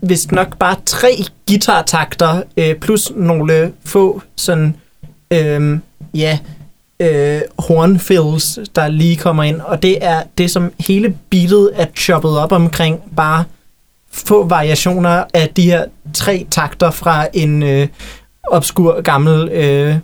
[0.00, 4.76] hvis nok bare tre guitartakter, øh, plus nogle få sådan,
[5.30, 5.78] øh,
[6.14, 6.38] ja,
[7.00, 9.60] øh, hornfills, der lige kommer ind.
[9.60, 13.44] Og det er det, som hele beatet er choppet op omkring, bare
[14.12, 15.84] få variationer af de her
[16.14, 17.88] tre takter fra en øh,
[18.42, 19.94] obskur gammel, øh,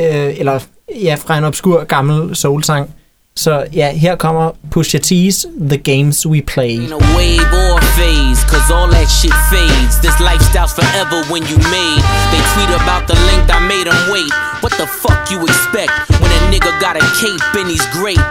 [0.00, 0.60] øh, eller
[1.02, 2.90] ja, fra en obskur gammel soulsang.
[3.36, 6.78] Så ja, her kommer Pusha T's The Games We Play.
[6.78, 9.98] Ain't a wave or phase, cause all that shit fades.
[10.00, 12.02] This lifestyle's forever when you made.
[12.30, 14.30] They tweet about the length I made them wait.
[14.62, 18.22] What the fuck you expect when a nigga got a cape and he's great?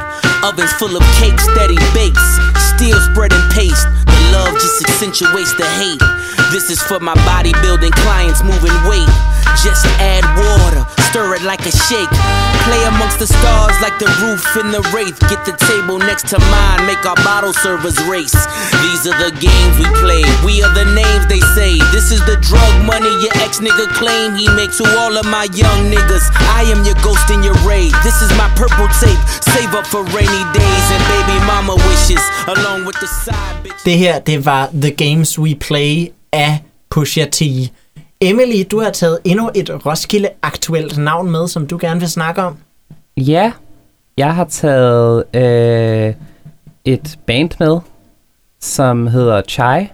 [0.43, 2.23] Ovens full of cakes that he bakes.
[2.83, 3.87] Spreading paste.
[4.33, 6.01] Love just accentuates the hate.
[6.51, 9.09] This is for my bodybuilding clients moving weight.
[9.61, 12.09] Just add water, stir it like a shake.
[12.65, 15.19] Play amongst the stars like the roof in the wraith.
[15.29, 18.33] Get the table next to mine, make our bottle servers race.
[18.81, 20.25] These are the games we play.
[20.41, 21.77] We are the names they say.
[21.93, 25.45] This is the drug money your ex nigga claim he makes to all of my
[25.53, 26.25] young niggas.
[26.57, 27.93] I am your ghost in your raid.
[28.01, 29.21] This is my purple tape.
[29.53, 33.83] Save up for rainy days and baby mama wishes, along with the side bitch.
[33.83, 36.59] Det her, det var The Games We Play af
[36.89, 37.41] Pusha T.
[38.21, 42.57] Emily, du har taget endnu et Roskilde-aktuelt navn med, som du gerne vil snakke om.
[43.17, 43.51] Ja,
[44.17, 46.13] jeg har taget øh,
[46.86, 47.79] et band med,
[48.62, 49.88] som hedder Chai,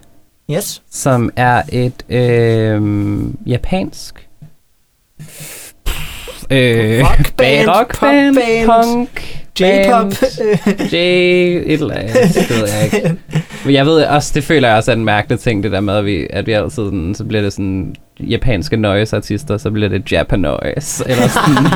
[0.50, 0.82] Yes.
[0.90, 2.82] som er et øh,
[3.46, 4.28] japansk
[6.50, 10.12] øh, Rockband, rockband, popband, punk, J-pop.
[10.92, 13.16] J, et eller andet, det ved jeg ikke.
[13.64, 15.94] Men jeg ved også, det føler jeg også er en mærkelig ting, det der med,
[15.94, 20.12] at vi, at vi altid sådan, så bliver det sådan japanske noise-artister, så bliver det
[20.12, 21.62] Japanoise, eller sådan.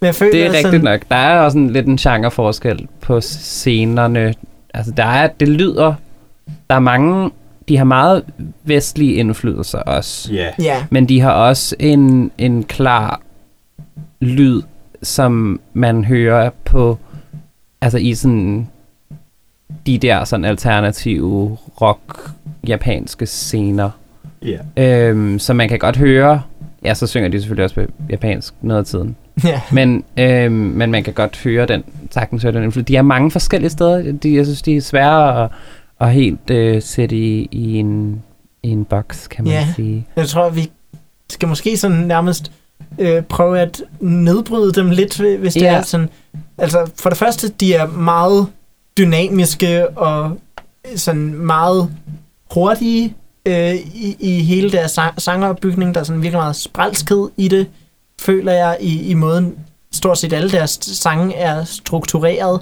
[0.00, 1.00] Men jeg føler Det er sådan, rigtigt nok.
[1.10, 4.34] Der er også en, lidt en genreforskel på scenerne.
[4.74, 5.94] Altså, der er, det lyder...
[6.70, 7.30] Der er mange...
[7.68, 8.24] De har meget
[8.64, 10.32] vestlige indflydelser også.
[10.32, 10.48] Ja.
[10.62, 13.20] Ja, Men de har også en, en klar
[14.20, 14.62] lyd,
[15.02, 16.98] som man hører på...
[17.80, 18.68] Altså i sådan...
[19.86, 22.30] De der sådan alternative rock
[22.68, 23.90] japanske scener.
[24.42, 24.58] Ja.
[25.08, 26.42] Øhm, så man kan godt høre...
[26.84, 29.16] Ja, så synger de selvfølgelig også på japansk noget af tiden.
[29.44, 29.60] ja.
[29.72, 32.92] Men, øhm, men man kan godt høre den, sagtens høre den indflydelse.
[32.92, 34.12] De er mange forskellige steder.
[34.12, 35.50] De, jeg synes, de er svære at,
[36.00, 38.22] at helt øh, sætte i, i, en,
[38.62, 39.66] i en boks, kan man Ja.
[39.76, 40.06] sige.
[40.16, 40.70] Jeg tror, vi
[41.30, 42.52] skal måske sådan nærmest
[42.98, 45.74] øh, prøve at nedbryde dem lidt, hvis det Ja.
[45.74, 46.08] er sådan.
[46.58, 48.46] Altså, for det første, de er meget
[48.98, 50.38] dynamiske og
[50.96, 51.90] sådan meget
[52.54, 53.14] hurtige
[53.46, 55.94] øh, i, i hele deres sang- sangeropbygning.
[55.94, 57.66] Der er sådan virkelig meget spralskhed i det,
[58.20, 59.54] føler jeg, i, i måden
[59.92, 62.60] stort set alle deres sange er struktureret.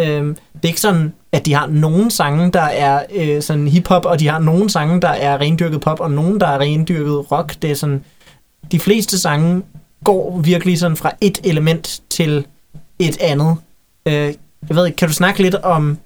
[0.00, 4.06] Øhm, det er ikke sådan, at de har nogen sange, der er øh, sådan hiphop,
[4.06, 7.54] og de har nogen sange, der er rendyrket pop, og nogen, der er rendyrket rock.
[7.62, 8.04] Det er sådan,
[8.72, 9.62] de fleste sange
[10.04, 12.46] går virkelig sådan fra et element til
[12.98, 13.56] et andet.
[14.06, 14.12] Øh,
[14.68, 15.98] jeg ved ikke, kan du snakke lidt om,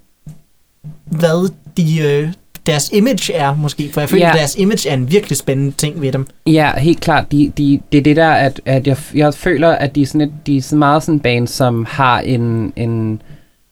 [1.05, 2.33] hvad de, øh,
[2.67, 3.91] deres image er, måske?
[3.93, 4.33] For jeg føler, Ja.
[4.33, 6.27] at deres image er en virkelig spændende ting ved dem.
[6.47, 7.33] Ja, helt klart.
[7.33, 10.21] De, de, det er det der, at, at jeg, jeg føler, at de er, sådan
[10.21, 13.23] et, de er så meget sådan en band, som har en, en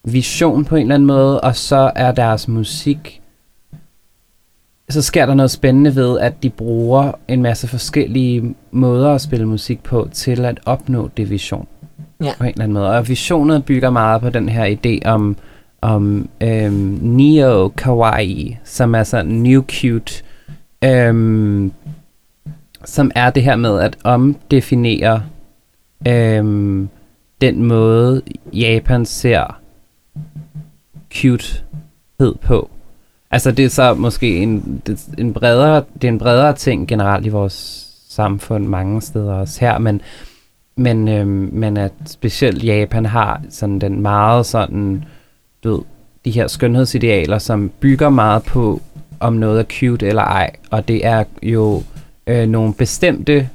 [0.05, 3.21] vision på en eller anden måde, og så er deres musik...
[4.89, 9.47] Så sker der noget spændende ved, at de bruger en masse forskellige måder at spille
[9.47, 11.67] musik på til at opnå det vision.
[12.23, 12.33] Ja.
[12.39, 12.91] På en eller anden måde.
[12.91, 15.37] Og visionet bygger meget på den her idé om,
[15.83, 20.23] om øhm, neo kawaii, som er sådan new cute,
[20.85, 21.73] øhm,
[22.85, 25.23] som er det her med at omdefinere
[26.09, 26.89] øhm,
[27.41, 29.61] den måde, Japan ser
[31.15, 32.71] cutehed på.
[33.35, 34.83] Altså det er så måske en,
[35.19, 39.79] en bredere, det er en bredere ting generelt i vores samfund mange steder også her,
[39.79, 40.01] men
[40.77, 45.05] men, øhm, men at specielt Japan har sådan den meget sådan,
[45.65, 45.83] du ved,
[46.25, 48.83] de her skønhedsidealer, som bygger meget på,
[49.21, 50.51] om noget er cute eller ej.
[50.71, 51.83] Og det er jo
[52.27, 53.49] øh, nogle bestemte...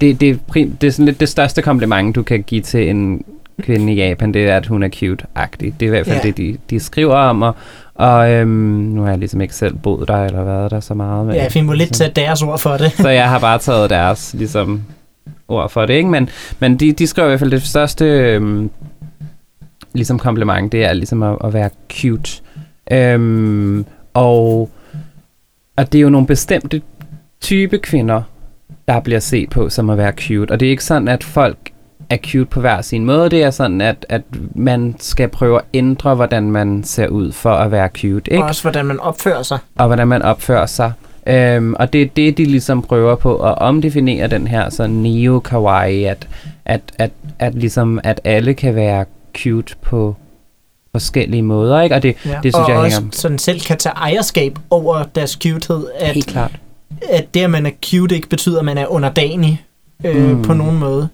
[0.00, 3.24] Det, det, prim, det er sådan lidt det største kompliment, du kan give til en
[3.62, 5.74] kvinde i Japan, det er, at hun er cute-agtig.
[5.80, 6.22] Det er i hvert fald Ja.
[6.22, 7.42] det, de, de skriver om.
[7.42, 7.56] Og,
[7.98, 11.26] og øhm, nu har jeg ligesom ikke selv boet der, eller været der så meget.
[11.26, 12.92] Men, Ja, vi må lidt tage deres ord for det.
[12.92, 14.82] så jeg har bare taget deres ligesom,
[15.48, 16.08] ord for det, ikke?
[16.08, 18.70] Men, men de, de skriver i hvert fald det største øhm,
[19.94, 22.42] ligesom kompliment, det er ligesom at, at være cute.
[22.92, 23.84] Øhm,
[24.14, 24.70] og,
[25.76, 26.82] og det er jo nogle bestemte
[27.40, 28.22] type kvinder,
[28.88, 30.50] der bliver set på som at være cute.
[30.52, 31.58] Og det er ikke sådan, at folk
[32.10, 33.30] er cute på hver sin måde.
[33.30, 34.22] Det er sådan, at, at
[34.54, 38.30] man skal prøve at ændre, hvordan man ser ud for at være cute.
[38.32, 38.42] Ikke?
[38.44, 39.58] Og også, hvordan man opfører sig.
[39.78, 40.92] og hvordan man opfører sig.
[41.26, 46.04] Øhm, og det er det, de ligesom prøver på at omdefinere den her sådan neo-kawaii,
[46.04, 46.28] at,
[46.64, 49.04] at, at, at, ligesom, at alle kan være
[49.38, 50.16] cute på
[50.92, 51.94] forskellige måder, ikke?
[51.94, 52.30] Og det, Ja.
[52.30, 55.86] det synes og jeg også hænger sådan selv kan tage ejerskab over deres cutehed.
[56.00, 56.50] At, helt klart.
[57.10, 59.64] at det, at man er cute, ikke betyder, at man er underdanig
[60.04, 60.36] øh, Mm.
[60.36, 60.42] mm.
[60.42, 61.08] på nogen måde.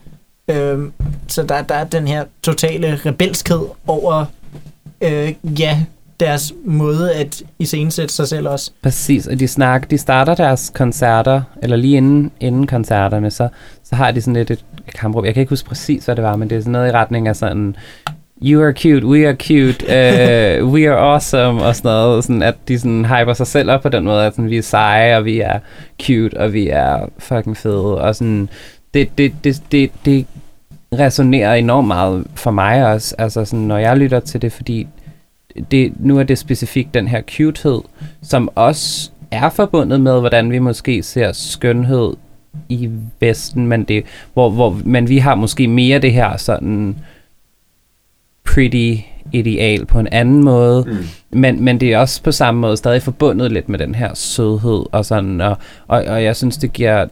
[0.48, 0.92] Øhm,
[1.28, 4.24] så der, der er den her totale rebelskhed over,
[5.00, 5.85] øh, ja,
[6.20, 8.70] deres måde at iscenesætte sig selv også.
[8.83, 13.48] Præcis, og de, snak, de starter deres koncerter, eller lige inden, inden koncerterne, så,
[13.85, 15.24] så har de sådan lidt et kampråb.
[15.24, 17.28] Jeg kan ikke huske præcis, hvad det var, men det er sådan noget i retning
[17.28, 17.76] af sådan,
[18.42, 22.54] you are cute, we are cute, uh, we are awesome, og sådan noget, sådan at
[22.68, 25.24] de sådan hyper sig selv op på den måde, at sådan, vi er seje, og
[25.24, 25.59] vi er
[26.02, 28.48] cute, og vi er fucking fede, og sådan,
[28.94, 30.26] det, det, det, det, det
[30.92, 34.87] resonerer enormt meget for mig også, altså sådan, når jeg lytter til det, fordi
[35.70, 37.80] det, nu er det specifikt den her cutehed,
[38.22, 42.14] som også er forbundet med, hvordan vi måske ser skønhed
[42.68, 46.96] i Vesten, men, det, hvor, hvor, men vi har måske mere det her sådan
[48.44, 48.94] pretty
[49.33, 51.38] ideal på en anden måde, mm.
[51.38, 54.85] men, men det er også på samme måde stadig forbundet lidt med den her sødhed
[54.92, 57.07] og sådan, og, og, og jeg synes, det giver,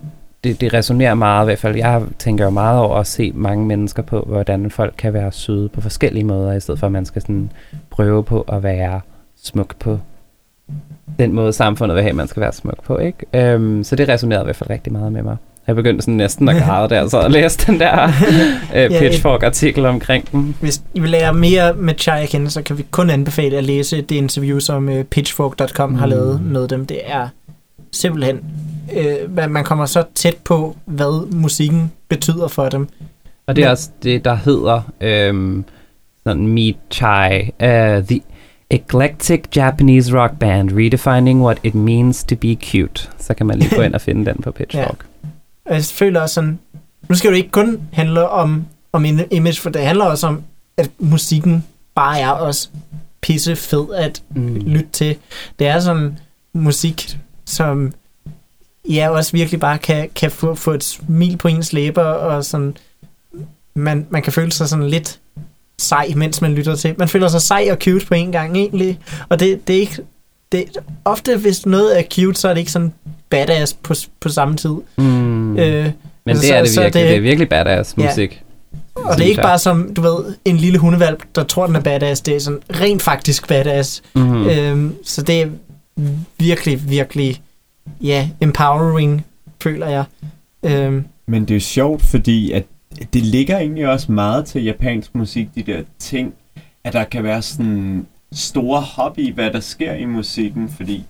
[0.44, 1.76] det, det resonerer meget i hvert fald.
[1.76, 5.68] Jeg tænker jo meget over at se mange mennesker på, hvordan folk kan være søde
[5.68, 7.52] på forskellige måder, i stedet for at man skal sådan
[7.90, 9.00] prøve på at være
[9.42, 9.98] smuk på
[11.18, 12.98] den måde, samfundet vil have, at man skal være smuk på.
[12.98, 13.54] Ikke?
[13.56, 15.36] Um, så det resonerede i hvert fald rigtig meget med mig.
[15.66, 18.08] Jeg begyndte sådan næsten at græde der, så og læste den der
[18.88, 20.56] uh, Pitchfork-artikel omkring den.
[20.60, 23.64] Hvis I vil lære mere med Chai at kende, så kan vi kun anbefale at
[23.64, 25.96] læse det interview, som uh, Pitchfork.com mm.
[25.96, 26.86] har lavet med dem.
[26.86, 27.28] Det er
[27.92, 28.40] simpelthen,
[28.96, 32.88] uh, man kommer så tæt på, hvad musikken betyder for dem.
[33.46, 34.82] Og det er også det, der hedder
[35.30, 35.64] um,
[36.24, 38.20] sådan Meet Chai, uh, the
[38.70, 43.08] Eclectic Japanese rock band redefining what it means to be cute.
[43.18, 45.06] Så kan man lige gå ind og finde den på Pitchfork.
[45.24, 45.28] ja.
[45.66, 46.58] Og jeg føler også sådan,
[47.08, 50.42] nu skal det ikke kun handle om, om en image, for det handler også om,
[50.76, 52.68] at musikken bare er også
[53.20, 54.54] pisse fed at mm.
[54.54, 55.16] lytte til.
[55.58, 56.18] Det er sådan
[56.52, 57.92] musik, som
[58.88, 62.76] ja, også virkelig bare kan, kan få, få et smil på ens læber, og sådan,
[63.74, 65.18] man, man kan føle sig sådan lidt
[65.78, 66.94] sej, mens man lytter til.
[66.98, 70.02] Man føler sig sej og cute på en gang egentlig, og det, det er ikke
[70.52, 70.64] det,
[71.04, 72.92] ofte hvis noget er cute, så er det ikke sådan
[73.30, 74.74] badass på, på samme tid.
[74.98, 75.58] Mm.
[75.58, 75.90] Øh,
[76.24, 76.84] Men altså, det er det virkelig.
[76.84, 78.32] Det, det er virkelig badass musik.
[78.32, 78.38] Ja.
[78.94, 81.80] Og det er ikke bare som, du ved, en lille hundevalp, der tror, den er
[81.80, 82.20] badass.
[82.20, 84.02] Det er sådan rent faktisk badass.
[84.14, 84.46] Mm-hmm.
[84.46, 85.46] Øhm, så det er
[86.38, 87.42] virkelig, virkelig,
[88.00, 89.24] ja, empowering,
[89.62, 90.04] føler jeg.
[90.62, 91.04] Øhm.
[91.26, 92.64] Men det er jo sjovt, fordi at
[93.12, 96.34] det ligger egentlig også meget til japansk musik, de der ting,
[96.84, 101.04] at der kan være sådan store hobby, hvad der sker i musikken, fordi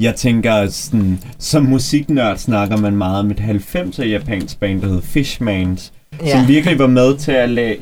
[0.00, 5.02] jeg tænker, sådan, som musiknørd snakker man meget om et 90'er japansk band, der hed
[5.02, 5.92] Fishmans,
[6.24, 6.38] ja.
[6.38, 7.76] som virkelig var med til at lage,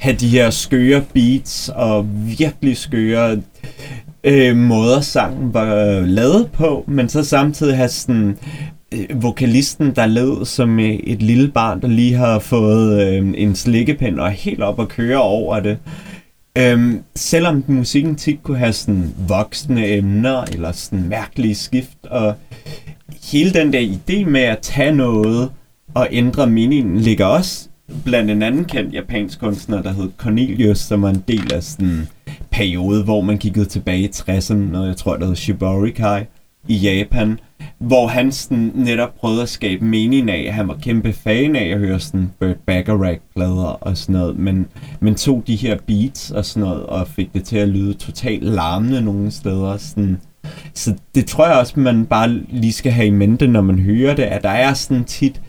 [0.00, 3.40] have de her skøre beats og virkelig skøre
[4.26, 8.38] øh, måder sangen var lavet på, men så samtidig have sådan
[8.94, 13.54] øh, vokalisten, der lød som øh, et lille barn, der lige har fået øh, en
[13.54, 15.78] slikkepind og er helt op og køre over det.
[16.58, 22.34] Øhm, selvom musikken tit kunne have sådan voksne emner, eller sådan mærkelige skift, og
[23.32, 25.50] hele den der idé med at tage noget
[25.94, 27.68] og ændre meningen, ligger også
[28.04, 32.08] blandt en anden kendt japansk kunstner, der hed Cornelius, som var en del af sådan
[32.56, 36.22] periode, hvor man kiggede tilbage i 60'erne, og jeg tror, der hed Shiborikai
[36.68, 37.40] i Japan,
[37.78, 41.64] hvor han sådan netop prøvede at skabe mening af, at han var kæmpe fan af
[41.64, 44.66] at høre sådan Burt Bacharach-plader og sådan noget, men,
[45.00, 48.42] men tog de her beats og sådan noget, og fik det til at lyde totalt
[48.42, 49.76] larmende nogle steder.
[49.76, 50.20] Sådan.
[50.74, 54.14] Så det tror jeg også, man bare lige skal have i mente, når man hører
[54.14, 55.40] det, at der er sådan tit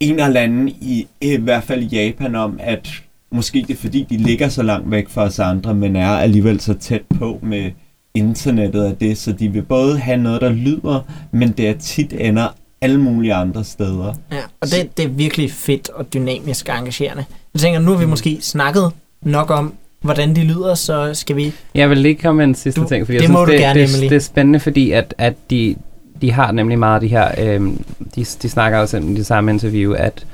[0.00, 4.06] en eller anden, i, i hvert fald i Japan, om, at måske det er fordi,
[4.10, 7.70] de ligger så langt væk fra os andre, men er alligevel så tæt på med
[8.14, 12.12] internettet af det, så de vil både have noget, der lyder, men det er tit
[12.18, 12.48] ender
[12.80, 14.14] alle mulige andre steder.
[14.32, 17.24] Ja, og det, det er virkelig fedt og dynamisk og engagerende.
[17.54, 18.10] Jeg tænker, nu har vi mm.
[18.10, 21.52] måske snakket nok om, hvordan de lyder, så skal vi...
[21.74, 23.80] Jeg vil lige komme med en sidste du, ting, fordi det jeg synes, det, gerne,
[23.80, 25.76] det, det er spændende, fordi at, at de,
[26.20, 27.30] de har nemlig meget af de her...
[27.38, 30.26] Øhm, de, de snakker også i det samme interview, at,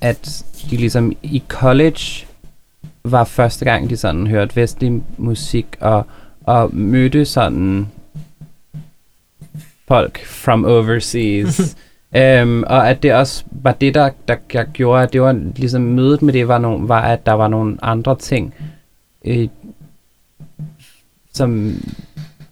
[0.00, 2.27] at de ligesom i college
[3.12, 6.06] var første gang, de sådan hørte vestlig musik, og
[6.48, 7.88] og mødte sådan
[9.88, 11.76] folk from overseas.
[12.42, 15.82] um, og at det også var det, der, der, der gjorde, at det var ligesom
[15.82, 18.54] mødet med det, var, nogle, var at der var nogle andre ting,
[19.24, 19.48] øh,
[21.34, 21.74] som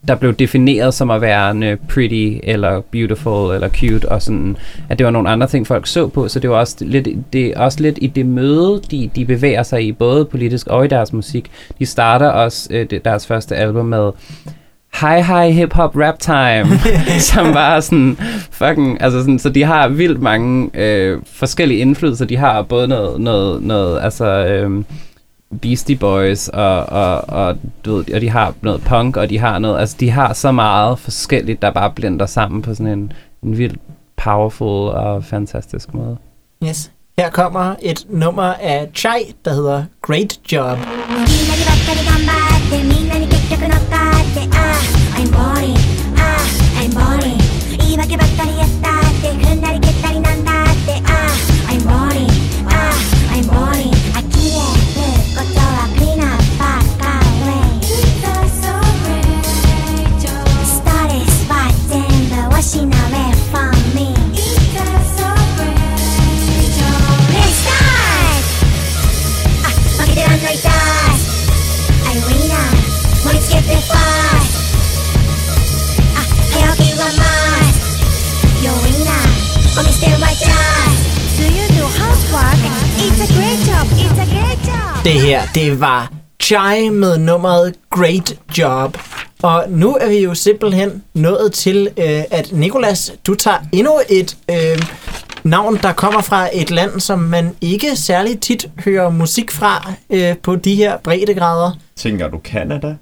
[0.08, 4.56] der blev defineret som at være pretty, eller beautiful, eller cute, og sådan,
[4.88, 7.46] at det var nogle andre ting, folk så på, så det var også lidt, det
[7.46, 10.88] er også lidt i det møde, de, de bevæger sig i, både politisk og i
[10.88, 11.50] deres musik.
[11.78, 14.10] De starter også øh, deres første album med
[15.00, 16.78] hi hi hip hop rap time,
[17.32, 18.16] som var sådan
[18.50, 22.24] fucking, altså sådan, så de har vildt mange øh, forskellige indflydelser.
[22.24, 24.84] De har både noget, noget, noget altså øh,
[25.62, 29.58] Beastie Boys, og, og, og, du ved, og de har noget punk, og de har
[29.58, 33.58] noget, altså de har så meget forskelligt, der bare blender sammen på sådan en, en
[33.58, 33.76] vild
[34.16, 36.16] powerful og fantastisk måde.
[36.64, 36.90] Yes.
[37.18, 40.78] Her kommer et nummer af Chai, der hedder Great Job.
[41.16, 41.75] みん
[85.06, 88.98] Det her, det var Chai med nummeret Great Job.
[89.42, 94.36] Og nu er vi jo simpelthen nået til, øh, at Nikolas, du tager endnu et
[94.50, 94.82] øh,
[95.44, 100.36] navn, der kommer fra et land, som man ikke særlig tit hører musik fra øh,
[100.38, 101.72] på de her breddegrader.
[101.96, 102.96] Tænker du Canada?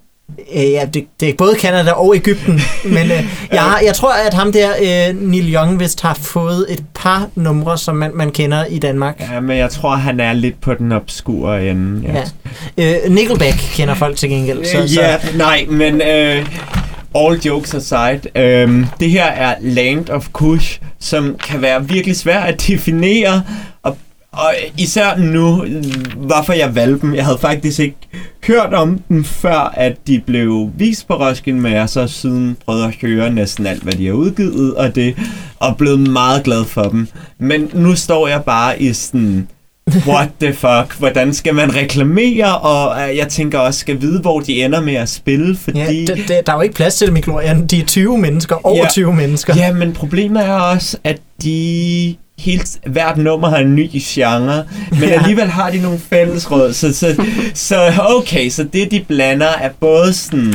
[0.55, 2.61] Øh, ja, det, det er både Canada og Ægypten,
[2.95, 6.85] men øh, jeg, jeg tror, at ham der, øh, Neil Young, vist har fået et
[6.95, 9.21] par numre, som man, man kender i Danmark.
[9.33, 12.13] Ja, men jeg tror, han er lidt på den obskure ende.
[12.77, 13.05] Ja.
[13.05, 14.65] Øh, Nickelback kender folk til gengæld.
[14.65, 16.47] Så, så, Ja, nej, men øh,
[17.15, 22.49] all jokes aside, øh, det her er Land of Kush, som kan være virkelig svært
[22.49, 23.43] at definere,
[23.83, 23.97] og,
[24.37, 25.65] og især nu,
[26.17, 27.15] hvorfor jeg valgte dem.
[27.15, 27.97] Jeg havde faktisk ikke
[28.47, 32.85] hørt om dem, før at de blev vist på Roskilde, men jeg så siden prøvet
[32.85, 35.15] at høre næsten alt, hvad de har udgivet, og det
[35.59, 37.09] og blevet meget glad for dem.
[37.39, 39.49] Men nu står jeg bare i sådan
[40.07, 44.41] what the fuck, hvordan skal man reklamere, og øh, jeg tænker også, skal vide, hvor
[44.41, 45.79] de ender med at spille, fordi...
[45.79, 47.67] Ja, det, det, der er jo ikke plads til dem i Glorian.
[47.67, 48.89] De er 20 mennesker, over Ja.
[48.91, 49.55] 20 mennesker.
[49.57, 55.09] Ja, men problemet er også, at de helt hvert nummer har en ny genre, men
[55.09, 57.25] alligevel har de nogle fællesråd, så, så,
[57.55, 60.55] så okay, så det de blander er både sådan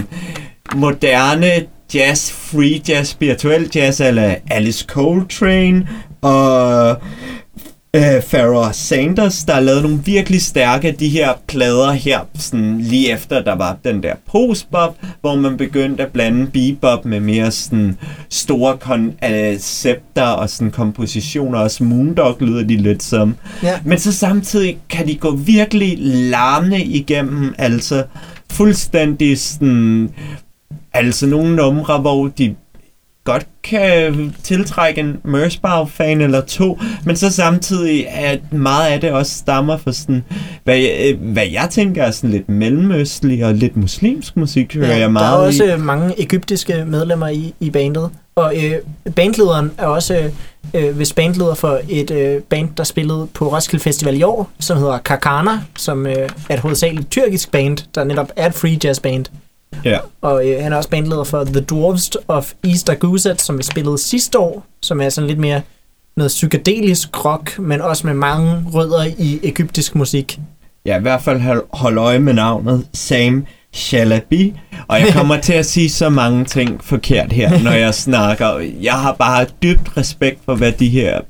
[0.75, 1.51] moderne
[1.93, 5.87] jazz, free jazz, spirituel jazz, eller Alice Coltrane,
[6.21, 6.95] og
[7.93, 12.81] øh, Farrah Sanders, der har lavet nogle virkelig stærke af de her plader her, sådan
[12.81, 17.51] lige efter der var den der postbop, hvor man begyndte at blande bebop med mere
[17.51, 17.97] sådan
[18.29, 23.35] store koncepter og sådan kompositioner, og Moondog lyder de lidt som.
[23.63, 23.79] Ja.
[23.85, 28.03] Men så samtidig kan de gå virkelig larmende igennem, altså
[28.51, 30.09] fuldstændig sådan,
[30.93, 32.55] altså nogle numre, hvor de
[33.31, 39.31] godt kan tiltrække en Mersbow-fan eller to, men så samtidig at meget af det også
[39.31, 40.23] stammer fra sådan,
[40.63, 44.91] hvad jeg, øh, hvad jeg tænker er sådan lidt mellemøstlig og lidt muslimsk musik, hører
[44.91, 45.71] jeg der meget er også i.
[45.71, 48.09] øh, mange egyptiske medlemmer i, i bandet.
[48.35, 48.73] Og øh,
[49.15, 50.31] bandlederen er også
[50.73, 54.77] øh, hvis bandleder for et øh, band, der spillede på Roskilde Festival i år, som
[54.77, 58.99] hedder Kakana, som øh, er et hovedsageligt tyrkisk band, der netop er et free jazz
[58.99, 59.25] band.
[59.85, 59.99] Ja.
[60.21, 63.97] Og øh, han er også bandleder for The Dwarves of East Aguset, som vi spillede
[63.97, 65.61] sidste år, som er sådan lidt mere
[66.17, 70.39] noget psykedelisk rock, men også med mange rødder i egyptisk musik.
[70.85, 74.53] Ja, i hvert fald hold, hold øje med navnet Sam Shalabi,
[74.87, 78.59] og jeg kommer til at sige så mange ting forkert her, når jeg snakker.
[78.81, 81.21] Jeg har bare dybt respekt for, hvad de her,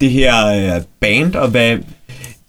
[0.00, 1.78] det her øh, band og hvad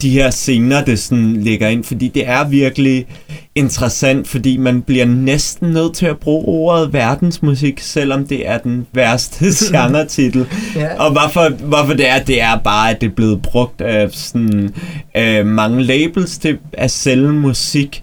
[0.04, 3.06] de her scener, det sådan ligger ind, fordi det er virkelig
[3.54, 8.86] interessant, fordi man bliver næsten nødt til at bruge ordet verdensmusik, selvom det er den
[8.92, 10.46] værste genre-titel.
[10.76, 11.04] Ja.
[11.04, 14.74] Og hvorfor, hvorfor det er, det er bare, at det er blevet brugt af sådan,
[15.16, 18.02] øh, mange labels til at sælge musik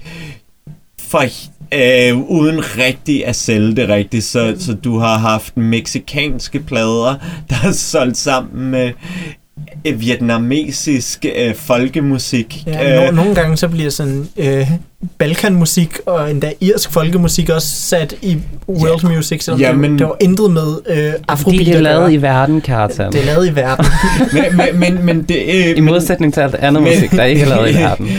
[1.00, 1.24] for,
[1.74, 4.24] øh, uden rigtig at sælge det rigtigt.
[4.24, 7.16] Så, så du har haft meksikanske plader,
[7.50, 8.92] der er solgt sammen med
[9.96, 12.64] vietnamesisk øh, folkemusik.
[12.68, 14.68] Ja, Øh, no, nogle gange så bliver sådan øh,
[15.18, 18.38] balkanmusik og endda irsk folkemusik også sat i
[18.70, 19.10] world Ja.
[19.16, 22.22] music, selvom Ja, men- det, var intet med øh, Fordi afrobeat det er lavet i
[22.22, 23.12] verden, Kjartan.
[23.12, 23.86] Det er lavet i verden.
[24.34, 27.42] men, men, men, men det, øh, I modsætning til alt andet Men- musik, der ikke
[27.42, 28.10] er lavet i verden.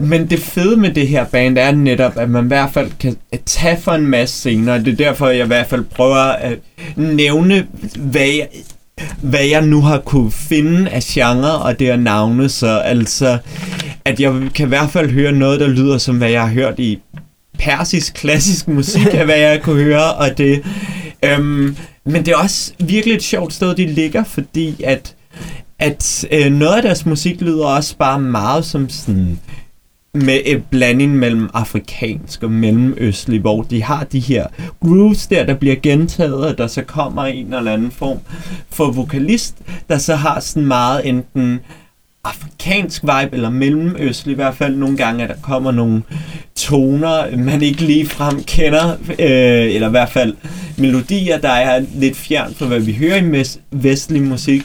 [0.00, 3.16] Men det fede med det her band er netop, at man i hvert fald kan
[3.46, 4.78] tage for en masse scener.
[4.78, 6.52] Det er derfor, jeg i hvert fald prøver at
[6.96, 7.66] nævne,
[7.96, 8.46] hvad jeg,
[9.22, 12.48] hvad jeg nu har kunne finde af genre og det er navne.
[12.48, 13.38] Så altså,
[14.04, 16.78] at jeg kan i hvert fald høre noget, der lyder som, hvad jeg har hørt
[16.78, 16.98] i
[17.58, 20.62] persisk klassisk musik, af hvad jeg kunne høre, og det...
[21.24, 25.14] Øhm, men det er også virkelig et sjovt sted, de ligger, fordi at,
[25.78, 29.38] at øh, noget af deres musik lyder også bare meget som sådan
[30.22, 34.46] med et blanding mellem afrikansk og mellemøstlig, hvor de har de her
[34.80, 38.18] grooves der, der bliver gentaget, og der så kommer en eller anden form
[38.70, 39.56] for vokalist,
[39.88, 41.60] der så har sådan meget enten
[42.24, 46.02] afrikansk vibe, eller mellemøstlig i hvert fald nogle gange, at der kommer nogle
[46.56, 50.34] toner, man ikke lige frem kender, øh, eller i hvert fald
[50.78, 54.62] melodier, der er lidt fjern fra, hvad vi hører i vestlig musik.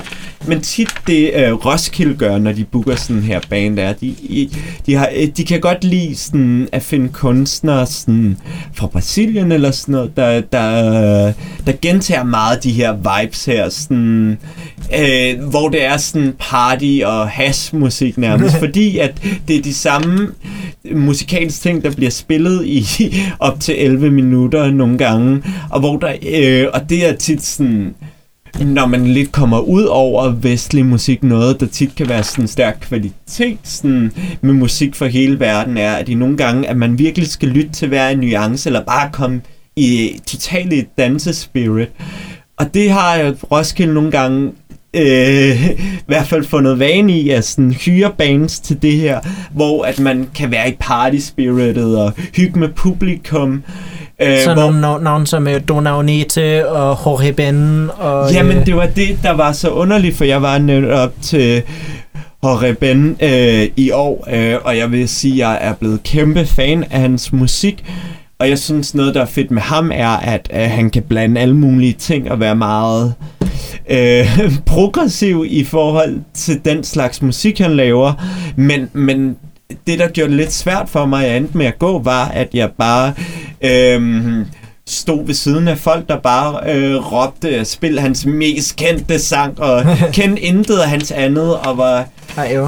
[0.47, 4.15] Men tit det øh, Roskilde gør, når de booker sådan her band, er, de,
[4.85, 8.37] de, har, øh, de kan godt lide sådan, at finde kunstnere sådan,
[8.73, 11.33] fra Brasilien eller sådan noget, der, der,
[11.65, 14.37] der gentager meget de her vibes her, sådan,
[14.99, 20.29] øh, hvor det er sådan party og hash-musik nærmest, fordi at det er de samme
[20.91, 26.13] musikalske ting, der bliver spillet i op til 11 minutter nogle gange, og hvor der,
[26.29, 27.95] øh, og det er tit sådan,
[28.61, 32.77] når man lidt kommer ud over vestlig musik, noget der tit kan være sådan stærk
[32.81, 37.27] kvalitet sådan, med musik for hele verden, er, at i nogle gange, at man virkelig
[37.27, 39.41] skal lytte til hver en nuance, eller bare komme
[39.75, 41.89] i totalt et dansespirit.
[42.57, 44.51] Og det har jeg Roskilde nogle gange
[44.93, 49.19] øh, i hvert fald fundet vane i at sådan hyre bands til det her,
[49.53, 53.63] hvor at man kan være i party spiritet og hygge med publikum.
[54.21, 57.89] Øh, Så hvor- nogle navn, navn som øh, Donau Nete og Jorge Ben.
[57.97, 61.61] Og, Jamen, øh, det var det, der var så underligt, for jeg var netop til
[62.43, 66.45] Jorge Ben øh, i år, øh, og jeg vil sige, at jeg er blevet kæmpe
[66.45, 67.85] fan af hans musik.
[68.39, 71.41] Og jeg synes, noget, der er fedt med ham, er, at øh, han kan blande
[71.41, 73.13] alle mulige ting og være meget
[73.89, 74.27] øh,
[74.65, 78.13] progressiv i forhold til den slags musik, han laver.
[78.55, 79.37] Men, men
[79.87, 82.49] det, der gjorde det lidt svært for mig, at endte med at gå, var, at
[82.53, 83.13] jeg bare...
[83.61, 84.45] Øh,
[84.87, 89.83] stod ved siden af folk, der bare øh, råbte, spil hans mest kendte sang, og
[90.13, 92.07] kendte intet af hans andet, og var.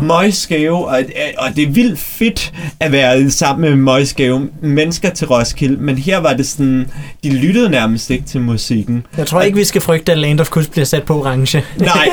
[0.01, 0.99] Møgskæve, og,
[1.37, 6.17] og det er vildt fedt at være sammen med møgskæve mennesker til Roskilde, men her
[6.17, 6.91] var det sådan,
[7.23, 9.05] de lyttede nærmest ikke til musikken.
[9.17, 11.63] Jeg tror ikke, vi skal frygte, at Land of Kush bliver sat på orange.
[11.77, 12.09] Nej,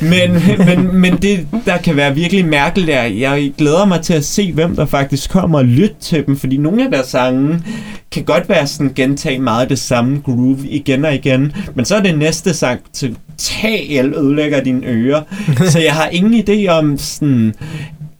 [0.00, 4.14] men, men, men det, der kan være virkelig mærkeligt, er, at jeg glæder mig til
[4.14, 7.60] at se, hvem der faktisk kommer og lytte til dem, fordi nogle af deres sange
[8.12, 12.00] kan godt være sådan gentage meget det samme groove igen og igen, men så er
[12.00, 15.22] det næste sang til tal ødelægger dine ører,
[15.72, 17.54] så jeg har ingen idé om sådan,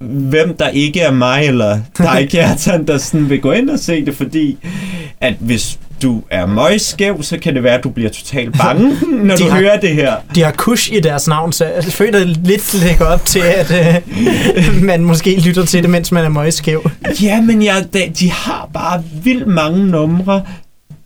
[0.01, 4.05] hvem der ikke er mig, eller dig, Kjartan, der sådan vil gå ind og se
[4.05, 4.59] det, fordi
[5.21, 8.97] at hvis du er møgskæv, så kan det være, at du bliver totalt bange,
[9.27, 10.15] når du har- hører det her.
[10.35, 14.83] De har Kush i deres navn, så jeg føler lidt lægger op til, at øh,
[14.91, 16.91] man måske lytter til det, mens man er møgskæv.
[17.23, 20.43] Ja, men jeg, de, de har bare vildt mange numre,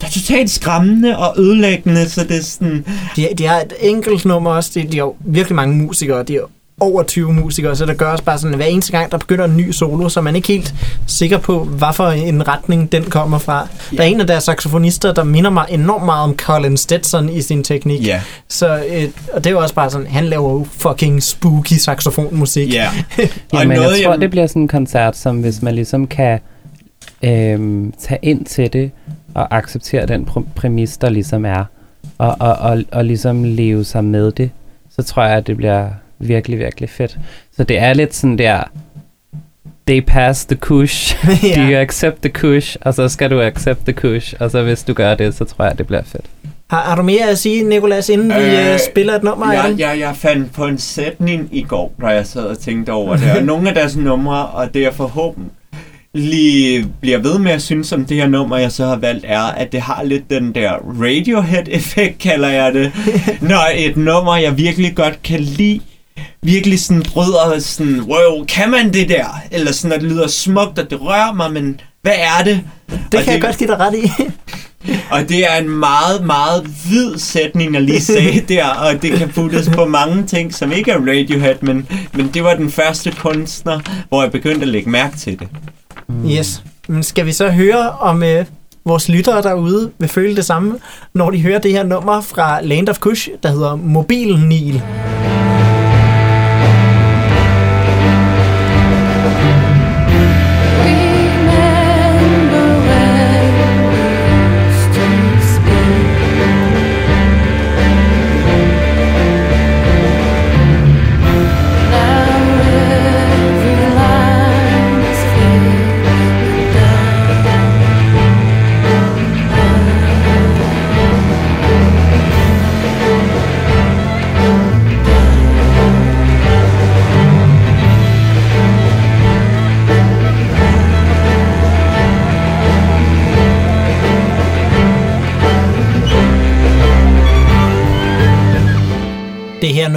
[0.01, 2.85] der er totalt skræmmende og ødelæggende, så det er sådan...
[3.17, 4.71] De, de har et enkelt nummer også.
[4.75, 6.23] De, de har virkelig mange musikere.
[6.23, 6.41] De er
[6.81, 9.45] over 20 musikere, så der gør også bare sådan, at hver eneste gang, der begynder
[9.45, 10.75] en ny solo, så er man ikke helt
[11.07, 13.69] sikker på, hvad for en retning den kommer fra.
[13.93, 13.97] Ja.
[13.97, 17.41] Der er en af deres saxofonister, der minder mig enormt meget om Colin Stetson i
[17.43, 18.07] sin teknik.
[18.07, 21.73] Ja, Så, øh, og det er jo også bare sådan, han laver jo fucking spooky
[21.73, 22.73] saxofonmusik.
[22.75, 22.89] ja.
[23.53, 26.39] Jamen, jeg tror, det bliver sådan en koncert, som hvis man ligesom kan
[27.23, 28.91] øhm, tage ind til det
[29.35, 31.65] og acceptere den pr- præmis, der ligesom er,
[32.19, 34.51] og, og, og, og ligesom leve sig med det,
[34.97, 35.89] så tror jeg, at det bliver
[36.19, 37.19] virkelig, virkelig fedt.
[37.57, 38.63] Så det er lidt sådan der,
[39.87, 41.17] they pass the kush,
[41.57, 44.83] do you accept the kush, og så skal du accept the kush, og så hvis
[44.83, 46.25] du gør det, så tror jeg, det bliver fedt.
[46.71, 49.53] Har, har du mere at sige, Nikolas, inden øh, vi Øh, øh, spiller et nummer
[49.53, 53.17] Jeg, jeg, jeg fandt på en sætning i går, da jeg sad og tænkte over
[53.17, 53.37] det.
[53.37, 58.05] Og nogle af deres numre, og det jeg forhåbentlig bliver ved med at synes om
[58.05, 62.19] det her nummer, jeg så har valgt, er, at det har lidt den der Radiohead-effekt,
[62.19, 62.93] kalder jeg det.
[63.41, 65.81] Når et nummer, jeg virkelig godt kan lide,
[66.43, 69.41] virkelig sådan bryder sådan, wow, kan man det der?
[69.51, 72.61] Eller sådan, at det lyder smukt, og det rører mig, men hvad er det?
[73.13, 74.11] Det Og kan jeg godt give dig ret i.
[75.11, 79.29] Og det er en meget, meget vid sætning, jeg lige sagde der, og det kan
[79.29, 83.81] puttes på mange ting, som ikke er Radiohead, men, men det var den første kunstner,
[84.09, 85.49] hvor jeg begyndte at lægge mærke til det.
[86.39, 86.63] Yes.
[86.89, 88.45] Men skal vi så høre, om øh,
[88.87, 90.79] vores lyttere derude vil føle det samme,
[91.15, 94.75] når de hører det her nummer fra Land of Kush, der hedder Mobil Nil.
[94.75, 95.34] Remember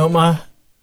[0.08, 0.36] nummer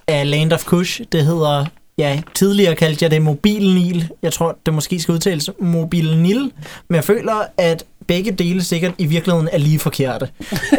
[0.09, 1.01] af Land of Kush.
[1.13, 1.65] Det hedder,
[1.99, 4.09] ja, tidligere kaldte jeg det Mobil Nil.
[4.23, 6.53] Jeg tror, det måske skal udtales Mobil Nil.
[6.89, 10.29] Men jeg føler, at begge dele sikkert i virkeligheden er lige forkerte.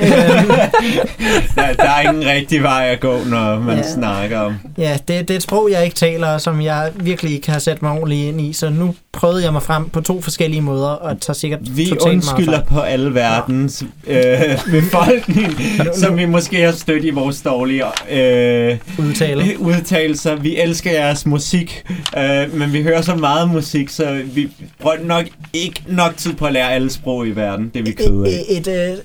[0.02, 0.48] øhm,
[1.56, 3.93] Der, der er ingen rigtig vej at gå, når man ja.
[3.93, 4.56] snakker om.
[4.78, 7.82] ja, det, det er et sprog, jeg ikke taler, som jeg virkelig ikke har sat
[7.82, 8.54] mig ordentligt ind i.
[8.54, 12.63] Så nu prøvede jeg mig frem på to forskellige måder, og tager sikkert Vi undskylder
[12.63, 14.18] på alle verdens øh,
[14.82, 15.53] befolkning,
[15.93, 19.59] som vi måske har stødt i vores dårlige øh, udtale.
[19.59, 20.36] udtalelser.
[20.36, 21.84] Vi elsker jeres musik,
[22.18, 24.51] øh, men vi hører så meget musik, så vi
[24.82, 27.72] bruger nok ikke nok tid på at lære alle sprog i verden.
[27.74, 28.43] Det er vi kede af.
[28.49, 28.97] Et, et, øh,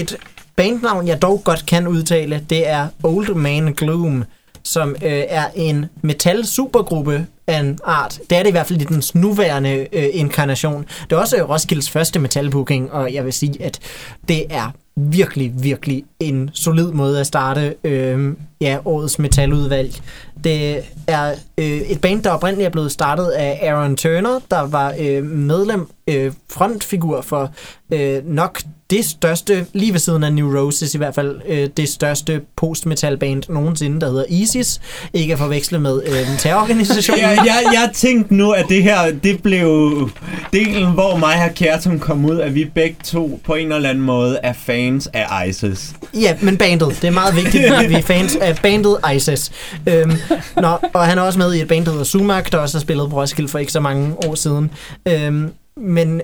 [0.00, 0.16] et
[0.56, 4.24] bandnavn, jeg dog godt kan udtale, det er Old Man Gloom,
[4.62, 8.20] som øh, er en metal supergruppe af en art.
[8.30, 10.86] Det er det i hvert fald i dens nuværende øh, inkarnation.
[11.10, 13.80] Det er også øh, Roskildes første metalbooking, og jeg vil sige, at
[14.28, 20.02] det er virkelig, virkelig en solid måde at starte øh, ja, årets metaludvalg.
[20.44, 24.94] Det er øh, et band, der oprindeligt er blevet startet af Aaron Turner, der var
[24.98, 27.52] øh, medlem, øh, frontfigur for
[27.92, 32.40] øh, nok det største, lige ved siden af Neurosis i hvert fald, øh, det største
[32.56, 34.80] post-metal-band nogensinde, der hedder ISIS.
[35.14, 37.18] Ikke at forveksle med øh, den terrororganisation.
[37.24, 40.10] Jeg, jeg, jeg tænkte nu, at det her, det blev
[40.52, 44.04] delen, hvor mig og Kjartum kom ud, at vi begge to på en eller anden
[44.04, 45.92] måde er fans af ISIS.
[46.14, 46.98] Ja, men bandet.
[47.02, 49.50] Det er meget vigtigt, at vi er fans af bandet ISIS.
[49.86, 50.12] Øhm,
[50.56, 52.80] nå, og han er også med i et band, der hedder Sumac, der også har
[52.80, 54.70] spillet på Roskilde for ikke så mange år siden.
[55.08, 56.22] Øhm, men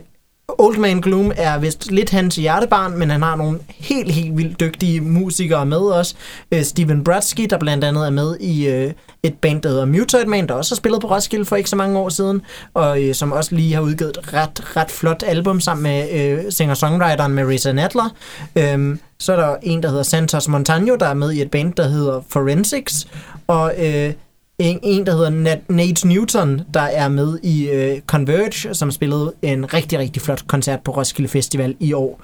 [0.58, 4.60] Old Man Gloom er vist lidt hans hjertebarn, men han har nogle helt, helt vildt
[4.60, 6.16] dygtige musikere med os.
[6.52, 8.92] Øh, Steven Bradsky, der blandt andet er med i øh,
[9.22, 11.76] et band, der hedder Mutoid Man, der også har spillet på Roskilde for ikke så
[11.76, 12.42] mange år siden,
[12.74, 16.52] og øh, som også lige har udgivet et ret, ret flot album sammen med øh,
[16.52, 18.14] singer-songwriteren Marissa Nadler.
[18.56, 21.72] Øhm, så er der en, der hedder Santos Montano, der er med i et band,
[21.72, 23.06] der hedder Forensics,
[23.46, 24.12] og øh,
[24.60, 29.32] en, en, der hedder Nat- Nate Newton, der er med i øh, Converge, som spillede
[29.42, 32.20] en rigtig, rigtig flot koncert på Roskilde Festival i år.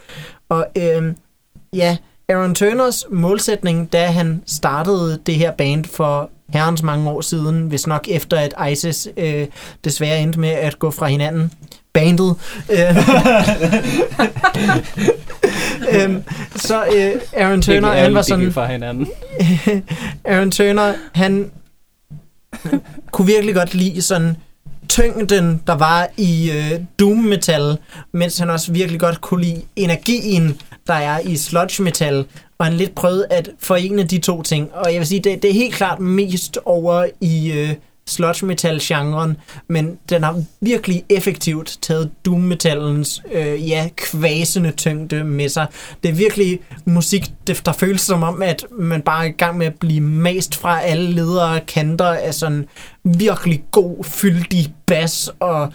[0.49, 1.13] Og øh,
[1.73, 1.97] ja,
[2.29, 7.87] Aaron Turners målsætning, da han startede det her band for herrens mange år siden, hvis
[7.87, 9.47] nok efter at ISIS øh,
[9.85, 11.53] desværre endte med at gå fra hinanden,
[11.93, 12.37] bandet.
[12.71, 12.97] Øh,
[16.03, 16.23] øhm,
[16.57, 18.53] så øh, Aaron Turner, han var sådan...
[18.53, 19.07] fra hinanden.
[20.25, 21.51] Aaron Turner, han
[23.13, 24.37] kunne virkelig godt lide sådan
[24.89, 27.79] tyngden, der var i øh, doom metal,
[28.13, 32.25] mens han også virkelig godt kunne lide energien, der er i sludge metal,
[32.59, 34.75] og han lidt prøvede at forene de to ting.
[34.75, 37.75] Og jeg vil sige, det, det er helt klart mest over i øh,
[38.07, 39.37] sludge metal genren,
[39.69, 45.67] men den har virkelig effektivt taget doom metallens øh, ja, kvasende tyngde med sig.
[46.03, 47.31] Det er virkelig musik,
[47.67, 50.83] der føles som om, at man bare er i gang med at blive mast fra
[50.83, 52.67] alle ledere og kanter af sådan
[53.05, 55.73] virkelig god, fyldig bas og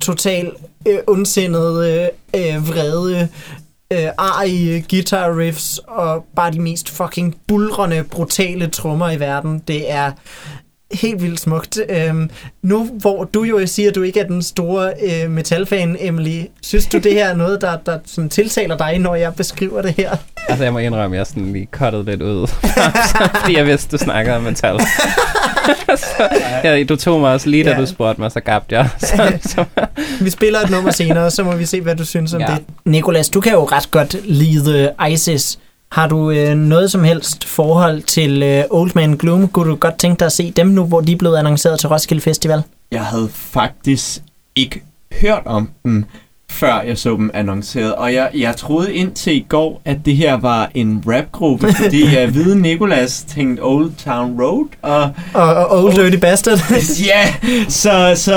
[0.00, 0.52] total
[0.88, 3.28] øh, ondsindet øh, øh, vrede
[3.92, 9.58] øh, arige guitar riffs og bare de mest fucking bulrende, brutale trommer i verden.
[9.58, 10.12] Det er
[10.92, 11.78] helt vildt smukt.
[11.88, 12.30] Øhm,
[12.62, 16.86] nu hvor du jo siger, at du ikke er den store øh, metalfan, Emily, synes
[16.86, 20.16] du det her er noget, der, der sådan tiltaler dig, når jeg beskriver det her?
[20.48, 22.46] Altså, jeg må indrømme, at jeg sådan lige cuttet lidt ud.
[23.40, 24.80] fordi jeg vidste, du snakker om metal.
[25.96, 26.28] så,
[26.64, 27.80] ja, du tog mig også lige, da Ja.
[27.80, 28.88] du spurgte mig, så gabte jeg.
[29.00, 29.64] Så, så,
[30.20, 32.46] Vi spiller et nummer senere, så må vi se, hvad du synes om Ja.
[32.46, 32.58] det.
[32.84, 35.58] Nikolas, du kan jo ret godt lide ISIS.
[35.94, 39.48] Har du øh, noget som helst forhold til øh, Old Man Gloom?
[39.48, 41.88] Kunne du godt tænke dig at se dem nu, hvor de er blevet annonceret til
[41.88, 42.62] Roskilde Festival?
[42.90, 44.22] Jeg havde faktisk
[44.56, 44.82] ikke
[45.20, 46.04] hørt om dem,
[46.50, 47.94] før jeg så dem annonceret.
[47.94, 52.34] Og jeg, jeg troede indtil i går, at det her var en rapgruppe, fordi jeg
[52.34, 56.58] ved Nikolas tænkte Old Town Road, og Og, og Old Dirty Bastard?
[57.12, 57.34] ja,
[57.68, 58.34] så, så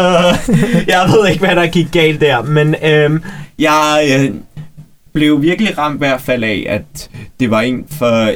[0.88, 3.24] jeg ved ikke, hvad der gik galt der, men øhm,
[3.60, 4.36] jeg øh,
[5.18, 7.10] blev virkelig ramt i hvert fald af, at
[7.40, 8.32] det var en for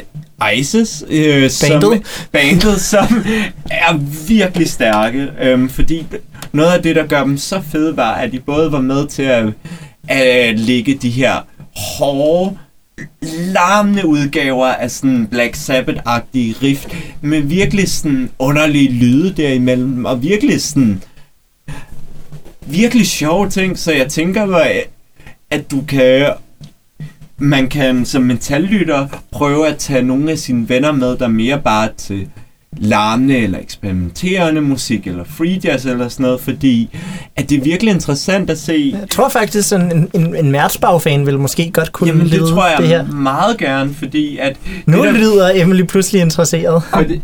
[0.55, 2.27] ISIS, øh, som, Bandet?
[2.31, 3.25] bandet, som
[3.71, 6.05] er virkelig stærke, øhm, fordi
[6.51, 9.23] noget af det, der gør dem så fede, var, at de både var med til
[9.23, 9.45] at,
[10.07, 11.33] at lægge de her
[11.75, 12.57] hårde,
[13.31, 16.85] larmende udgaver af sådan Black Sabbath-agtige riff,
[17.21, 21.03] med virkelig sådan underlige lyde derimellem, og virkelig sådan
[22.65, 24.81] virkelig sjove ting, så jeg tænker, mig,
[25.49, 26.29] at du kan
[27.41, 31.89] man kan som metallytter prøve at tage nogle af sine venner med, der mere bare
[31.97, 32.27] til
[32.77, 36.89] larmende eller eksperimenterende musik, eller free jazz eller sådan noget, fordi
[37.35, 41.25] at det er virkelig interessant at se, Jeg tror faktisk, sådan en, en, en Merzbau-fan
[41.25, 43.05] vil måske godt kunne Jamen det lide tror jeg det her.
[43.07, 44.57] meget gerne, fordi at...
[44.85, 46.83] Nu det, der, lyder Emily pludselig interesseret.
[46.93, 47.21] fordi,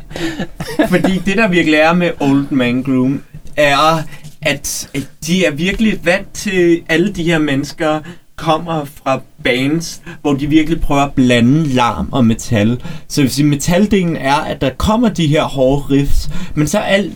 [0.89, 3.21] fordi det der virkelig er med Old Man Gloom,
[3.57, 4.03] er,
[4.41, 7.99] at, at de er virkelig vant til alle de her mennesker,
[8.37, 12.81] kommer fra bands, hvor de virkelig prøver at blande larm og metal.
[13.07, 17.13] Så vil sige, metaldelen er, at der kommer de her hårde riffs, men så alt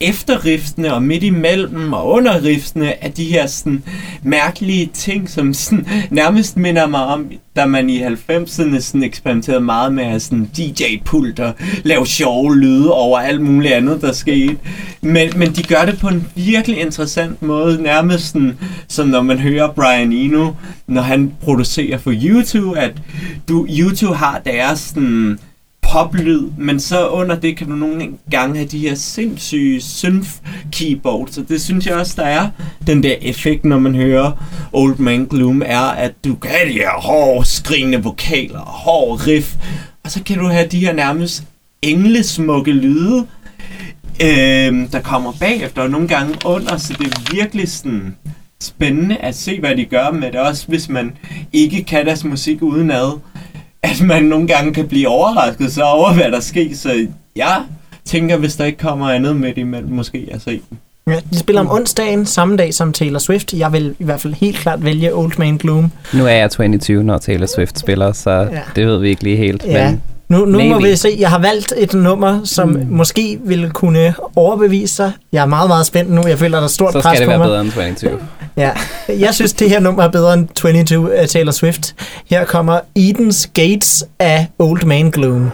[0.00, 3.82] efter riftene og midt imellem og under riftene af de her sådan
[4.22, 9.94] mærkelige ting, som sådan nærmest minder mig om, da man i 90'erne sådan eksperimenterede meget
[9.94, 14.56] med at sådan DJ-pult og lave sjove lyde over alt muligt andet, der skete.
[15.00, 19.38] Men, men de gør det på en virkelig interessant måde, nærmest sådan, som når man
[19.38, 20.52] hører Brian Eno,
[20.86, 22.92] når han producerer for YouTube, at
[23.48, 25.38] du, YouTube har deres sådan
[25.88, 30.30] poplyd, men så under det kan du nogle gange have de her sindssyge synth
[30.72, 32.48] keyboards, og det synes jeg også, der er
[32.86, 34.32] den der effekt, når man hører
[34.72, 39.54] Old Man Gloom, er, at du kan have de her hårde, skrigende vokaler, hårde riff,
[40.04, 41.42] og så kan du have de her nærmest
[41.82, 43.26] englesmukke lyde,
[44.22, 48.16] øh, der kommer bagefter, og nogle gange under, så det er virkelig sådan
[48.60, 51.12] spændende at se, hvad de gør med det, også hvis man
[51.52, 53.18] ikke kan deres musik udenad
[53.90, 56.74] at man nogle gange kan blive overrasket så over, hvad der sker.
[56.76, 57.56] Så jeg
[58.04, 60.78] tænker, hvis der ikke kommer andet med det, imellem, måske at se dem.
[61.14, 63.52] Ja, de spiller om onsdagen, samme dag som Taylor Swift.
[63.52, 65.90] Jeg vil i hvert fald helt klart vælge Old Man Gloom.
[66.14, 68.46] Nu er jeg 22, når Taylor Swift spiller, så Ja.
[68.76, 69.64] det ved vi ikke lige helt.
[69.64, 69.90] Ja.
[69.90, 71.08] Men Nu, nu må vi se.
[71.18, 72.86] Jeg har valgt et nummer, som mm.
[72.90, 75.12] måske ville kunne overbevise sig.
[75.32, 76.22] Jeg er meget, meget spændt nu.
[76.26, 77.70] Jeg føler, der er stort så pres skal det på være mig.
[77.70, 78.18] bedre end 22.
[78.58, 78.70] Ja.
[79.08, 81.94] Jeg synes, det her nummer er bedre end 22 af øh, Taylor Swift.
[82.30, 85.50] Her kommer Eden's Gates af Old Man Gloom.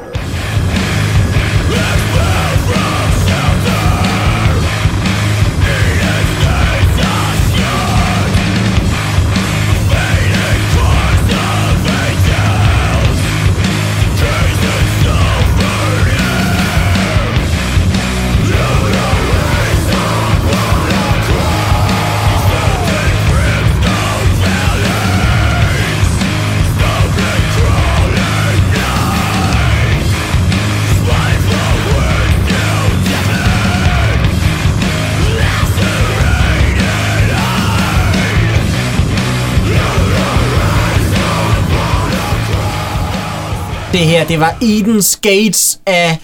[43.94, 46.18] Det her, det var Eden's Gates af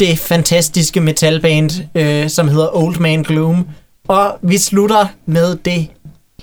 [0.00, 3.66] det fantastiske metalband, øh, som hedder Old Man Gloom.
[4.08, 5.86] Og vi slutter med det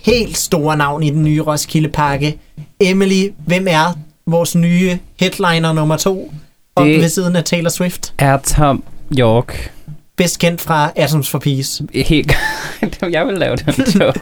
[0.05, 2.37] helt store navn i den nye Roskilde Parke.
[2.79, 3.97] Emily, hvem er
[4.27, 6.33] vores nye headliner nummer to?
[6.75, 8.83] Og Det- ved siden af Taylor Swift, Er Tom
[9.19, 9.71] York
[10.17, 11.83] bedst kendt fra Atoms for Peace.
[12.05, 12.37] helt...
[13.11, 14.19] jeg vil lave den joke.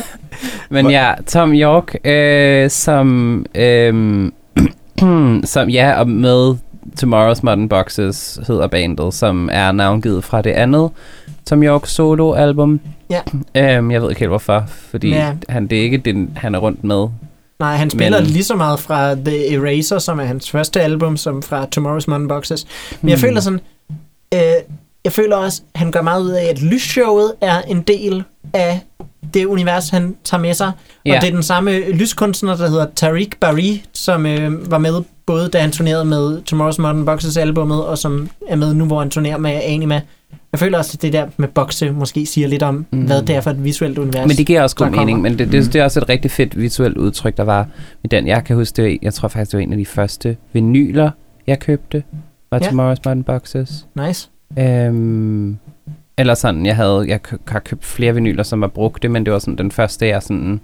[0.70, 3.46] Men ja, Tom York, øh, som...
[3.54, 4.30] Øh,
[5.44, 6.54] som ja, og med
[7.02, 10.90] Tomorrow's Modern Boxes hedder bandet, som er navngivet fra det andet
[11.46, 12.80] Tom York solo-album.
[13.10, 13.20] Ja.
[13.56, 15.32] Øhm, jeg ved ikke helt hvorfor, fordi Ja.
[15.48, 17.06] han, det er ikke den, han er rundt med.
[17.60, 18.26] Nej, han spiller Men...
[18.30, 22.28] Lige så meget fra The Eraser, som er hans første album, som fra Tomorrow's Modern
[22.28, 22.66] Boxes.
[23.00, 23.20] Men jeg Hmm.
[23.20, 23.60] føler sådan...
[24.34, 24.40] Øh,
[25.04, 28.24] jeg føler også, han gør meget ud af, at lysshowet er en del
[28.54, 28.80] af
[29.34, 30.66] det univers, han tager med sig.
[30.66, 30.72] Og
[31.06, 31.18] Ja.
[31.20, 35.58] det er den samme lyskunstner, der hedder Tariq Bari, som øh, var med både da
[35.60, 39.38] han turnerede med Tomorrow's Modern Boxes albumet, og som er med nu, hvor han turnerer
[39.38, 40.00] med Anima.
[40.52, 42.86] Jeg føler også, at det der med bokse måske siger lidt om, mm.
[42.98, 43.04] Mm.
[43.06, 44.28] hvad det er for et visuelt univers.
[44.28, 45.00] Men det giver også god kommer.
[45.00, 47.66] mening, men det, det, det er også et rigtig fedt visuelt udtryk, der var
[48.04, 48.26] i den.
[48.26, 51.10] Jeg kan huske, det jeg tror faktisk, det var en af de første vinyler,
[51.46, 52.02] jeg købte,
[52.50, 52.68] var ja.
[52.68, 53.86] Tomorrow's Modern Boxes.
[54.06, 54.28] Nice.
[54.58, 55.58] Øhm,
[56.18, 59.38] eller sådan, jeg havde, jeg har købt flere vinyler, som var brugte, men det var
[59.38, 60.60] sådan den første, jeg sådan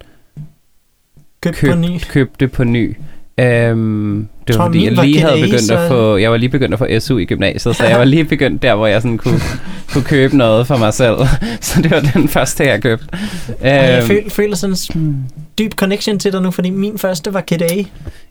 [1.40, 1.98] Køb på køb, ny.
[2.08, 2.96] købte på ny.
[3.40, 6.72] Øhm, det var Tror, fordi, jeg lige havde begyndt at få, jeg var lige begyndt
[6.72, 9.40] at få SU i gymnasiet, så jeg var lige begyndt der, hvor jeg sådan kunne,
[9.92, 11.16] kunne købe noget for mig selv.
[11.60, 13.06] Så det var den første, jeg købte.
[13.60, 14.76] Ej, jeg Øhm, føl, føler sådan
[15.58, 17.66] dyb connection til dig nu, fordi min første var Kid A.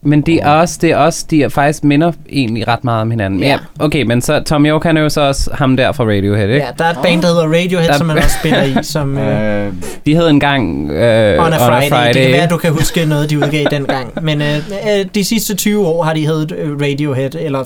[0.01, 3.11] Men det er også, det er også, de er faktisk minder egentlig ret meget om
[3.11, 3.39] hinanden.
[3.39, 3.57] Ja.
[3.79, 6.65] Okay, men så Tom York, han er jo så også ham der fra Radiohead, ikke?
[6.65, 9.17] Ja, der er et band, der hedder Radiohead, Der- som man også spiller i, som
[9.17, 9.73] øh, Øh,
[10.05, 12.07] De havde engang øh, On a Friday.
[12.13, 14.23] Det kan være, at du kan huske noget, de udgav dengang.
[14.23, 14.55] Men øh,
[14.99, 17.63] øh, de sidste 20 år har de heddet øh, Radiohead, eller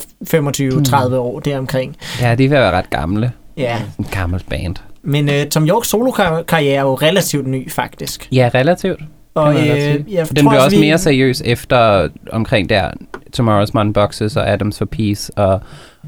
[1.11, 1.95] 25-30 år deromkring.
[2.21, 3.31] Ja, de er være ret gamle.
[3.57, 4.75] Ja, En gammel band.
[5.03, 8.27] men øh, Tom Yorks solo-karriere er jo relativt ny, faktisk.
[8.31, 8.99] Ja, relativt.
[9.33, 12.91] Og man øh, jeg Den tror blev også vi- mere seriøs efter omkring der
[13.39, 15.61] Tomorrow's Mon Boxes og Adams for Peace og,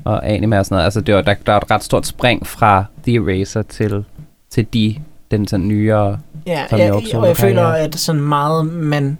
[0.05, 0.85] og Anima og sådan noget.
[0.85, 4.03] Altså, det var, der, der er et ret stort spring fra The Eraser til,
[4.49, 4.95] til de,
[5.31, 9.17] den sådan nyere Ja, ja og jeg føler, at sådan meget man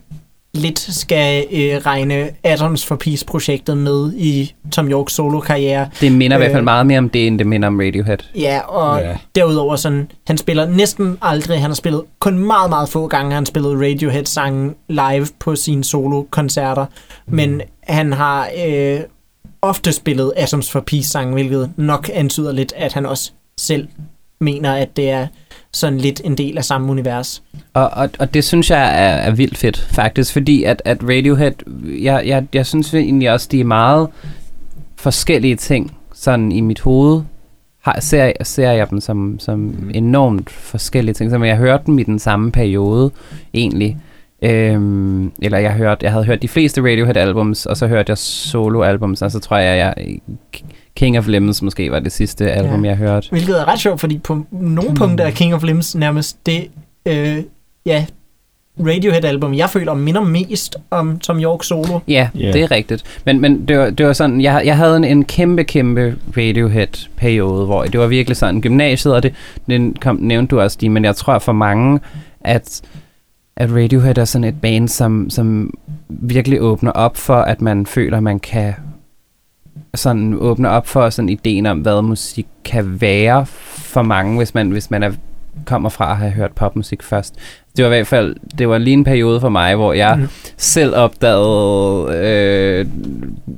[0.53, 5.89] lidt skal øh, regne Adams for Peace-projektet med i Tom Yorks solo-karriere.
[6.01, 6.63] Det minder i hvert fald Øh.
[6.63, 8.17] meget mere om det, end det minder om Radiohead.
[8.35, 9.17] Ja, og ja.
[9.35, 13.45] derudover sådan, han spiller næsten aldrig, han har spillet kun meget, meget få gange, han
[13.45, 16.85] spillet Radiohead-sangen live på sine solo-koncerter,
[17.27, 17.35] mm.
[17.35, 18.99] men han har øh,
[19.61, 23.87] ofte spillet Atoms for Peace-sangen, hvilket nok antyder lidt, at han også selv
[24.41, 25.27] mener, at det er
[25.73, 27.43] sådan lidt en del af samme univers.
[27.73, 31.53] Og, og, og det synes jeg er, er vildt fedt, faktisk, fordi at, at Radiohead,
[32.01, 34.07] jeg, jeg, jeg synes egentlig også, de er meget
[34.95, 37.21] forskellige ting, sådan i mit hoved,
[37.81, 41.31] har, ser, ser jeg dem som, som enormt forskellige ting.
[41.31, 43.11] Som jeg hørte dem i den samme periode,
[43.53, 43.97] egentlig.
[44.41, 49.21] Øhm, eller jeg, hørte, jeg havde hørt de fleste Radiohead-albums, og så hørte jeg solo-albums,
[49.21, 50.19] og så tror jeg, jeg
[50.95, 52.89] King of Lemons måske var det sidste album, Ja.
[52.89, 53.27] jeg hørte.
[53.31, 56.67] Hvilket er ret sjovt, fordi på nogle punkter er King of Limbs nærmest det,
[57.05, 57.37] øh,
[57.85, 58.05] ja,
[58.79, 61.99] Radiohead-album, jeg føler minder mest om Tom York solo.
[62.07, 62.53] Ja, yeah.
[62.53, 63.03] det er rigtigt.
[63.25, 67.65] Men, men det, var, det var sådan, jeg, jeg havde en, en kæmpe, kæmpe Radiohead-periode,
[67.65, 69.33] hvor det var virkelig sådan gymnasiet, og det,
[69.69, 71.99] det kom, nævnte du også, Stine, men jeg tror for mange,
[72.41, 72.81] at,
[73.57, 75.73] at Radiohead er sådan et band, som, som
[76.09, 78.73] virkelig åbner op for, at man føler, man kan
[79.95, 84.69] sådan åbne op for sådan ideen om, hvad musik kan være for mange, hvis man,
[84.69, 85.11] hvis man er,
[85.65, 87.35] kommer fra at have hørt popmusik først.
[87.77, 90.27] Det var i hvert fald, det var lige en periode for mig, hvor jeg mm.
[90.57, 92.85] selv opdagede øh,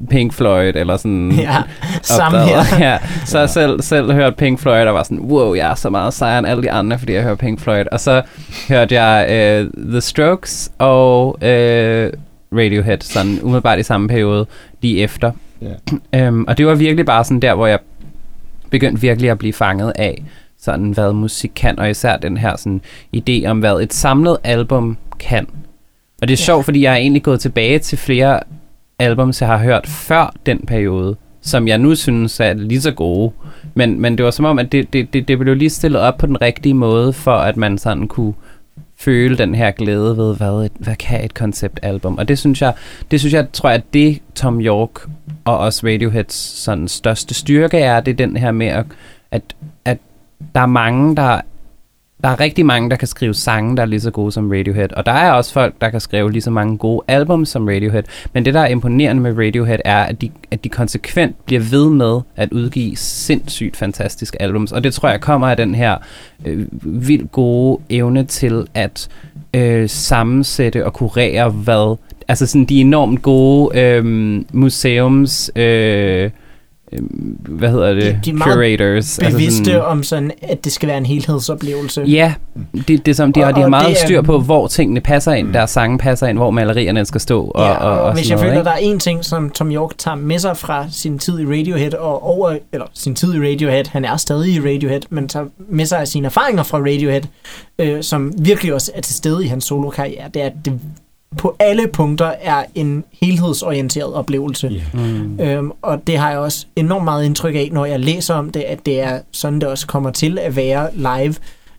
[0.09, 1.55] Pink Floyd, eller sådan Ja,
[2.01, 2.63] samme her.
[2.89, 5.89] ja, så jeg selv, selv hørt Pink Floyd, og var sådan, wow, jeg er så
[5.89, 7.85] meget sejere end alle de andre, fordi jeg hører Pink Floyd.
[7.91, 8.21] Og så
[8.69, 12.11] hørte jeg øh, The Strokes og øh,
[12.53, 14.45] Radiohead, sådan umiddelbart i samme periode,
[14.81, 15.31] lige efter.
[15.63, 16.19] Ja.
[16.27, 17.79] Øhm, og det var virkelig bare sådan der, hvor jeg
[18.69, 20.23] begyndte virkelig at blive fanget af,
[20.59, 22.81] sådan hvad musik kan, og især den her sådan
[23.17, 25.47] idé om, hvad et samlet album kan.
[26.21, 26.45] Og det er Ja.
[26.45, 28.39] sjovt, fordi jeg er egentlig gået tilbage til flere
[28.99, 33.31] albums, jeg har hørt før den periode, som jeg nu synes er lige så gode.
[33.73, 36.17] Men, men det var som om, at det, det, det, det blev lige stillet op
[36.17, 38.33] på den rigtige måde, for at man sådan kunne
[39.03, 42.17] føle den her glæde ved, hvad, et, hvad kan et konceptalbum.
[42.17, 42.73] Og det synes jeg,
[43.11, 45.07] det synes jeg, tror jeg, at det Tom York
[45.45, 48.85] og også Radioheads sådan største styrke er, det er den her med, at,
[49.31, 49.41] at,
[49.85, 49.97] at
[50.55, 51.41] der er mange, der
[52.23, 54.93] der er rigtig mange, der kan skrive sange, der er lige så gode som Radiohead.
[54.93, 58.03] Og der er også folk, der kan skrive lige så mange gode album som Radiohead.
[58.33, 61.89] Men det, der er imponerende med Radiohead, er, at de, at de konsekvent bliver ved
[61.89, 64.71] med at udgive sindssygt fantastiske albums.
[64.71, 65.97] Og det tror jeg kommer af den her
[66.45, 69.09] øh, vildt gode evne til at
[69.53, 71.97] øh, sammensætte og kurere, hvad...
[72.27, 74.05] Altså sådan de enormt gode øh,
[74.53, 75.51] museums...
[75.55, 76.29] Øh,
[77.49, 78.03] hvad hedder det?
[78.03, 79.19] De- de er meget Curators.
[79.19, 82.01] Bevidste altså sådan, om sådan, at det skal være en helhedsoplevelse.
[82.01, 82.33] Ja,
[82.73, 85.01] det, det er som, de, Og- har, de har meget det styr på, hvor tingene
[85.01, 87.45] passer ind, deres sange passer ind, hvor malerierne skal stå.
[87.55, 89.49] Og, ja, og, og, og, hvis jeg sådan føler, noget, der er en ting, som
[89.49, 93.33] Tom York tager med sig fra sin tid i Radiohead og over, eller sin tid
[93.35, 96.77] i Radiohead, han er stadig i Radiohead, men tager med sig af sine erfaringer fra
[96.77, 97.21] Radiohead,
[97.79, 100.73] øh, som virkelig også er til stede i hans solokarriere, det er, at det
[101.37, 104.67] på alle punkter er en helhedsorienteret oplevelse.
[104.67, 104.81] Ja.
[104.93, 105.39] Mm.
[105.39, 108.61] Øhm, og det har jeg også enormt meget indtryk af, når jeg læser om det,
[108.61, 111.35] at det er sådan, det også kommer til at være live.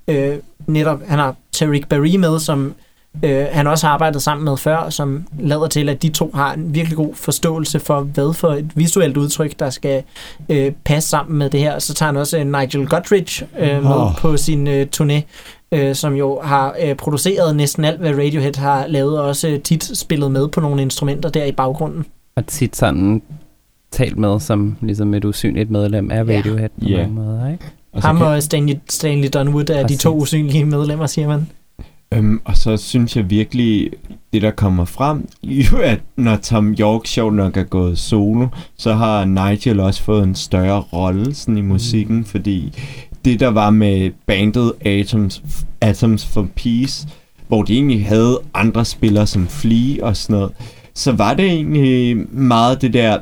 [0.09, 2.75] Øh, netop, han har Tariq Barry med, som
[3.23, 6.53] øh, han også har arbejdet sammen med før, som lader til, at de to har
[6.53, 10.03] en virkelig god forståelse for, hvad for et visuelt udtryk, der skal
[10.49, 11.79] øh, passe sammen med det her.
[11.79, 14.17] Så tager han også øh, Nigel Godrich øh, med Åh.
[14.17, 15.21] på sin øh, turné,
[15.75, 19.61] øh, som jo har øh, produceret næsten alt, hvad Radiohead har lavet, og også øh,
[19.61, 22.05] tit spillet med på nogle instrumenter der i baggrunden.
[22.37, 23.23] Og tit sådan
[23.93, 26.37] talt med som ligesom et usynligt medlem af Ja.
[26.39, 26.97] Radiohead på Ja.
[26.97, 27.65] mange måder, ikke?
[27.93, 29.99] Og Ham kan- og Stanley, Stanley Dunwood er Præcis.
[29.99, 31.47] de to usynlige medlemmer, siger man.
[32.15, 33.91] Øhm, og så synes jeg virkelig,
[34.33, 38.47] det der kommer frem, jo at når Tom York sjovt nok er gået solo,
[38.79, 42.25] så har Nigel også fået en større rolle sådan i musikken, mm.
[42.25, 42.73] fordi
[43.25, 45.43] det der var med bandet Atoms,
[45.81, 47.09] Atoms for Peace,
[47.49, 50.53] hvor de egentlig havde andre spillere som Flea og sådan noget,
[50.95, 53.19] så var det egentlig meget det der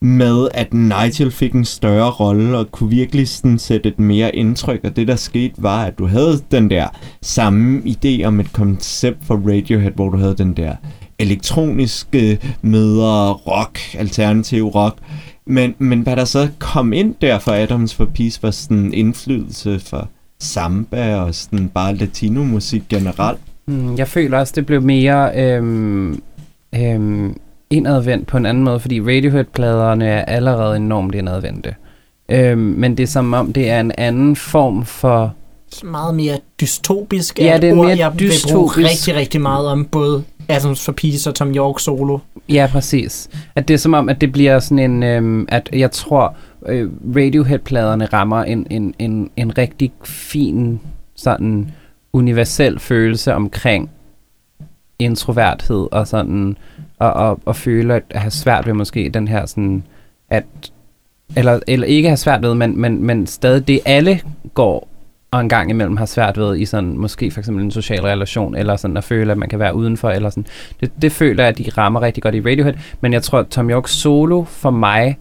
[0.00, 4.80] med, at Nigel fik en større rolle og kunne virkelig sådan sætte et mere indtryk,
[4.84, 6.86] og det der skete var, at du havde den der
[7.22, 10.74] samme idé om et koncept for Radiohead, hvor du havde den der
[11.18, 14.98] elektroniske møder rock, alternativ rock,
[15.48, 19.80] men, men hvad der så kom ind der for Adams for Peace var sådan indflydelse
[19.80, 20.08] for
[20.40, 23.40] samba og sådan bare latinomusik generelt.
[23.66, 25.30] Mm, jeg føler også, det blev mere...
[25.34, 26.22] Øhm,
[26.74, 27.36] øhm,
[27.70, 31.74] indadvendt på en anden måde, fordi Radiohead-pladerne er allerede enormt indadvendte.
[32.28, 35.34] Øhm, men det er som om, det er en anden form for...
[35.84, 37.38] Meget mere dystopisk.
[37.38, 38.90] Ja, er et det er ord, mere jeg vil bruge dystopisk.
[38.90, 42.18] rigtig, rigtig meget om både Atoms for Peace og Tom York solo.
[42.48, 43.28] Ja, præcis.
[43.54, 45.02] At det er som om, at det bliver sådan en...
[45.02, 46.36] Øhm, at jeg tror,
[46.66, 50.80] øh, Radiohead-pladerne rammer en, en, en, en rigtig fin,
[51.14, 51.70] sådan
[52.12, 53.90] universel følelse omkring
[54.98, 56.56] introverthed og sådan,
[56.98, 59.84] og, og, og føle at have svært ved måske den her sådan,
[60.30, 60.44] at,
[61.36, 64.20] eller, eller ikke have svært ved, men, men, men stadig det alle
[64.54, 64.88] går
[65.30, 68.54] og en gang imellem har svært ved i sådan, måske for eksempel en social relation,
[68.54, 70.46] eller sådan at føle, at man kan være udenfor, eller sådan.
[70.80, 73.46] Det, det føler jeg, at de rammer rigtig godt i Radiohead, men jeg tror, at
[73.46, 75.18] Tom York solo for mig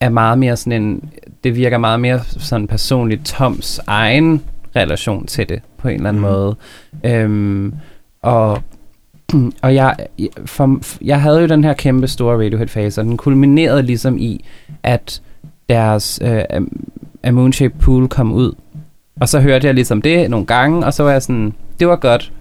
[0.00, 1.10] er meget mere sådan en,
[1.44, 4.42] det virker meget mere sådan personligt Toms egen
[4.76, 6.28] relation til det, på en eller anden mm.
[6.28, 6.56] måde.
[7.04, 7.74] Øhm,
[8.22, 8.62] og
[9.62, 9.96] og jeg,
[10.46, 14.44] for, jeg havde jo den her kæmpe store Radiohead-fase, og den kulminerede ligesom i,
[14.82, 15.22] at
[15.68, 16.42] deres øh,
[17.22, 18.52] A Moonshaped Pool kom ud.
[19.20, 21.96] Og så hørte jeg ligesom det nogle gange, og så var jeg sådan, det var
[21.96, 22.32] godt.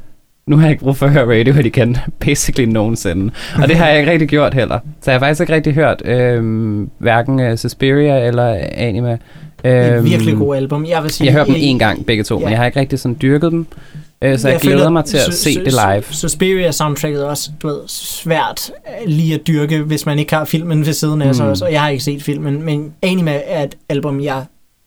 [0.47, 3.33] Nu har jeg ikke brug for at høre Radiohead igen, basically nogensinde.
[3.61, 4.79] Og det har jeg ikke rigtig gjort heller.
[5.01, 9.11] Så jeg har faktisk ikke rigtig hørt øh, hverken uh, Suspiria eller Anima.
[9.63, 10.85] Det er Øhm, virkelig god album.
[10.85, 12.43] Jeg vil sige, Jeg har hørt dem øh, en gang, begge to, ja.
[12.43, 13.65] Men jeg har ikke rigtig sådan dyrket dem.
[14.21, 15.99] Øh, så jeg, jeg føler, glæder mig til at se det live.
[15.99, 20.33] Su- Suspiria soundtracket er også du ved, svært øh, lige at dyrke, hvis man ikke
[20.35, 21.51] har filmen ved siden af sig Mm.
[21.51, 21.65] også.
[21.65, 24.43] Og jeg har ikke set filmen, men Anima er et album, jeg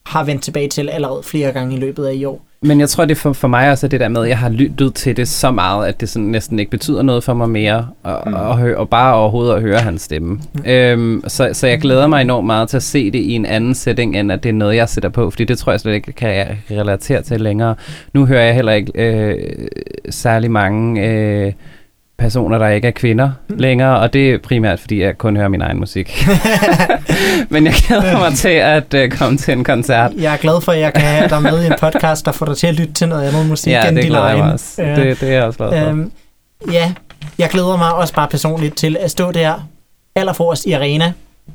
[0.06, 2.42] har vendt tilbage til allerede flere gange i løbet af i år.
[2.64, 4.48] Men jeg tror, det for, for mig også er det der med, at jeg har
[4.48, 7.88] lyttet til det så meget, at det sådan næsten ikke betyder noget for mig mere,
[8.02, 8.34] og, mm.
[8.34, 10.40] og, og bare overhovedet at høre hans stemme.
[10.52, 10.64] Mm.
[10.66, 13.74] Øhm, så, så jeg glæder mig enormt meget til at se det i en anden
[13.74, 16.12] setting, end at det er noget, jeg sætter på, fordi det tror jeg slet ikke,
[16.12, 17.74] kan jeg relatere til længere.
[18.12, 19.68] Nu hører jeg heller ikke øh,
[20.10, 21.52] særlig mange øh,
[22.22, 25.60] personer, der ikke er kvinder længere, og det er primært, fordi jeg kun hører min
[25.62, 26.26] egen musik.
[27.50, 30.12] Men jeg glæder mig til at øh, komme til en koncert.
[30.18, 32.46] Jeg er glad for, at jeg kan have dig med i en podcast, der får
[32.46, 34.40] dig til at lytte til noget andet musik Ja, end det din egen.
[34.42, 34.82] også.
[34.82, 35.88] Øh, Det, det er jeg også glad for.
[35.90, 36.12] Øhm,
[36.72, 36.92] ja,
[37.38, 39.68] jeg glæder mig også bare personligt til at stå der
[40.14, 41.12] allerforrest i arena.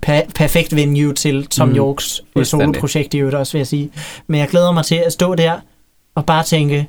[0.09, 3.67] Pa- perfekt venue til Tom Mm, mm, Yorks øh, soloprojekt i øvrigt også, vil jeg
[3.67, 3.89] sige.
[4.27, 5.53] Men jeg glæder mig til at stå der
[6.15, 6.87] og bare tænke,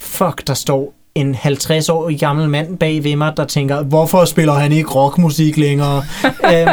[0.00, 4.72] fuck, der står en 50-årig gammel mand bag ved mig, der tænker, hvorfor spiller han
[4.72, 6.04] ikke rockmusik længere?
[6.52, 6.68] øhm,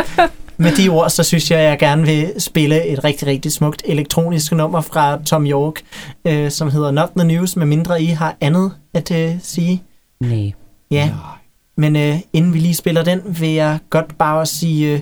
[0.58, 3.82] med de ord, så synes jeg, at jeg gerne vil spille et rigtig, rigtig smukt
[3.86, 5.82] elektronisk nummer fra Tom York,
[6.26, 9.84] øh, som hedder Not The News, med mindre I har andet at øh, sige.
[10.20, 10.52] Nej.
[10.92, 11.10] Ja,
[11.78, 15.00] men øh, inden vi lige spiller den, vil jeg godt bare sige øh,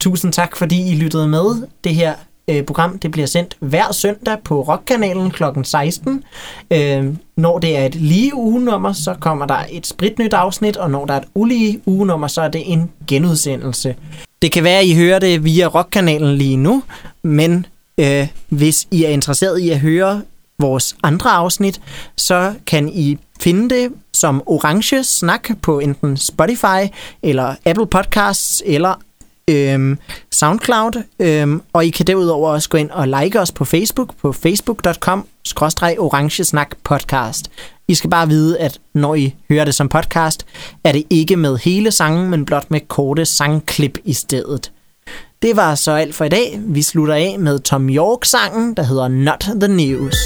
[0.00, 1.66] tusind tak, fordi I lyttede med.
[1.84, 2.14] Det her
[2.48, 5.44] øh, program det bliver sendt hver søndag på Rockkanalen kl.
[5.62, 6.24] 16.
[6.70, 11.06] Øh, når det er et lige ugenummer, så kommer der et spritnyt afsnit, og når
[11.06, 13.94] der er et ulige ugenummer, så er det en genudsendelse.
[14.42, 16.82] Det kan være, at I hører det via Rockkanalen lige nu,
[17.22, 17.66] men
[17.98, 20.22] øh, hvis I er interesseret i at høre
[20.58, 21.80] vores andre afsnit,
[22.16, 26.92] så kan I finde det som Orange Snak på enten Spotify
[27.22, 29.00] eller Apple Podcasts eller
[29.50, 29.98] øhm,
[30.32, 31.02] SoundCloud.
[31.18, 35.26] Øhm, og I kan derudover også gå ind og like os på Facebook på facebook.com
[35.98, 37.50] orangesnak podcast.
[37.88, 40.46] I skal bare vide, at når I hører det som podcast,
[40.84, 44.72] er det ikke med hele sangen, men blot med korte sangklip i stedet.
[45.42, 46.60] Det var så alt for i dag.
[46.62, 50.16] Vi slutter af med Tom York-sangen, der hedder Not the News.